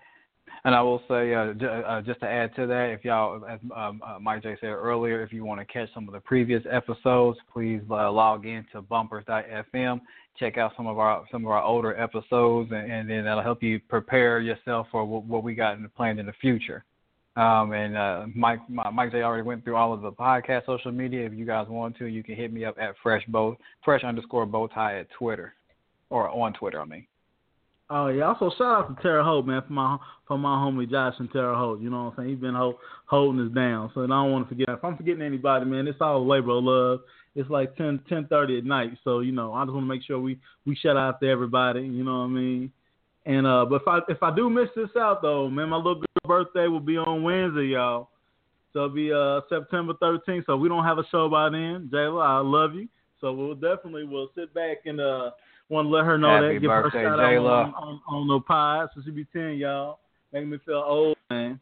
[0.63, 3.59] and I will say, uh, j- uh, just to add to that, if y'all, as
[3.75, 6.63] um, uh, Mike J said earlier, if you want to catch some of the previous
[6.69, 10.01] episodes, please uh, log in to bumpers.fm.
[10.37, 13.61] Check out some of our some of our older episodes, and, and then that'll help
[13.61, 16.83] you prepare yourself for what, what we got in the plan in the future.
[17.35, 21.25] Um, and uh, Mike Mike J already went through all of the podcast social media.
[21.25, 24.45] If you guys want to, you can hit me up at fresh bow fresh underscore
[24.45, 25.53] bow tie at Twitter,
[26.09, 26.81] or on Twitter.
[26.81, 27.05] I mean.
[27.89, 28.25] Oh yeah.
[28.25, 31.55] Also shout out to Terre Haute, man, for my for my homie Josh and Terre
[31.55, 31.81] Haute.
[31.81, 32.29] You know what I'm saying?
[32.29, 32.75] He's been hold,
[33.05, 33.91] holding us down.
[33.93, 34.69] So I don't want to forget.
[34.69, 36.99] If I'm forgetting anybody, man, it's all labor of love.
[37.35, 38.91] It's like 10 ten thirty at night.
[39.03, 41.81] So you know, I just want to make sure we we shout out to everybody.
[41.81, 42.71] You know what I mean?
[43.25, 46.03] And uh, but if I if I do miss this out though, man, my little
[46.23, 48.09] girl's birthday will be on Wednesday, y'all.
[48.73, 50.45] So it'll be uh September 13th.
[50.45, 52.23] So we don't have a show by then, Jayla.
[52.23, 52.87] I love you.
[53.19, 55.31] So we'll definitely we'll sit back and uh
[55.69, 56.59] want to let her know Happy that.
[56.61, 57.67] Give birthday, her a shout Jayla.
[57.67, 58.89] out on, on, on the pod.
[58.95, 59.99] So she be 10, y'all.
[60.33, 61.59] Making me feel old, man.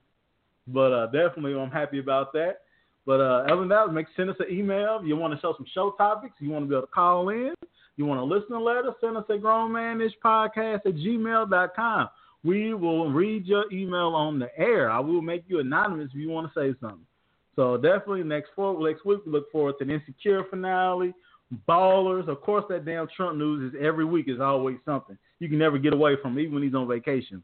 [0.67, 2.61] But uh, definitely, I'm happy about that.
[3.05, 4.99] But uh, other than that, make send us an email.
[5.01, 7.29] If you want to show some show topics, you want to be able to call
[7.29, 7.53] in,
[7.95, 12.09] you want to listen to letter, send us a grown manish podcast at gmail.com.
[12.43, 14.91] We will read your email on the air.
[14.91, 17.05] I will make you anonymous if you want to say something.
[17.55, 21.13] So definitely next four, next week we look forward to an insecure finale,
[21.67, 22.27] ballers.
[22.27, 25.17] Of course, that damn Trump news is every week is always something.
[25.39, 27.43] You can never get away from, it, even when he's on vacation.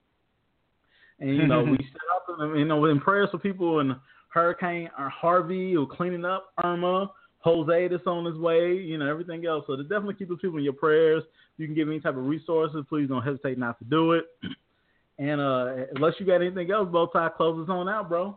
[1.19, 3.95] And you know, we set up them, you know, in prayers for people in
[4.29, 9.45] Hurricane or Harvey or cleaning up Irma, Jose that's on his way, you know, everything
[9.45, 9.65] else.
[9.67, 11.23] So to definitely keep those people in your prayers.
[11.57, 12.83] You can give any type of resources.
[12.89, 14.25] Please don't hesitate not to do it.
[15.19, 18.35] And uh unless you got anything else, Bowtie closes on out, bro.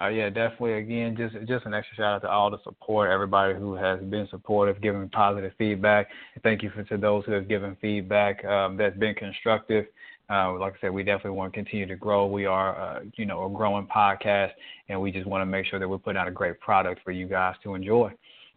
[0.00, 0.74] Oh yeah, definitely.
[0.74, 4.26] Again, just just an extra shout out to all the support, everybody who has been
[4.28, 6.08] supportive, giving positive feedback.
[6.42, 9.86] Thank you for to those who have given feedback um, that's been constructive.
[10.28, 12.26] Uh, like I said, we definitely want to continue to grow.
[12.26, 14.50] We are, uh, you know, a growing podcast,
[14.88, 17.12] and we just want to make sure that we're putting out a great product for
[17.12, 18.06] you guys to enjoy.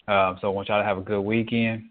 [0.07, 1.89] Um, so I want y'all to have a good weekend.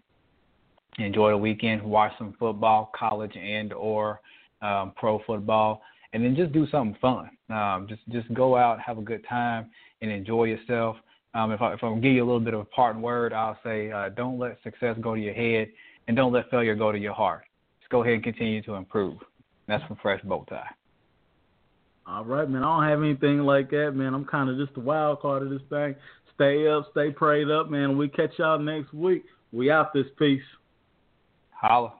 [0.97, 1.83] Enjoy the weekend.
[1.83, 4.19] Watch some football, college and or
[4.61, 5.83] um, pro football
[6.13, 7.29] and then just do something fun.
[7.49, 9.69] Um, just just go out, have a good time,
[10.01, 10.97] and enjoy yourself.
[11.33, 13.57] Um, if I if I give you a little bit of a parting word, I'll
[13.63, 15.69] say uh, don't let success go to your head,
[16.07, 17.43] and don't let failure go to your heart.
[17.79, 19.17] Just go ahead and continue to improve.
[19.19, 20.69] And that's from Fresh Bow Tie.
[22.05, 22.63] All right, man.
[22.63, 24.13] I don't have anything like that, man.
[24.13, 25.93] I'm kind of just the wild card of this thing.
[26.35, 27.97] Stay up, stay prayed up, man.
[27.97, 29.25] We catch y'all next week.
[29.51, 30.41] We out this piece.
[31.51, 31.93] Holla.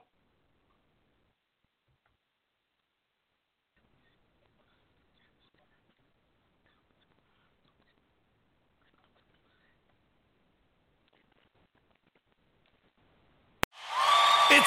[14.49, 14.66] It's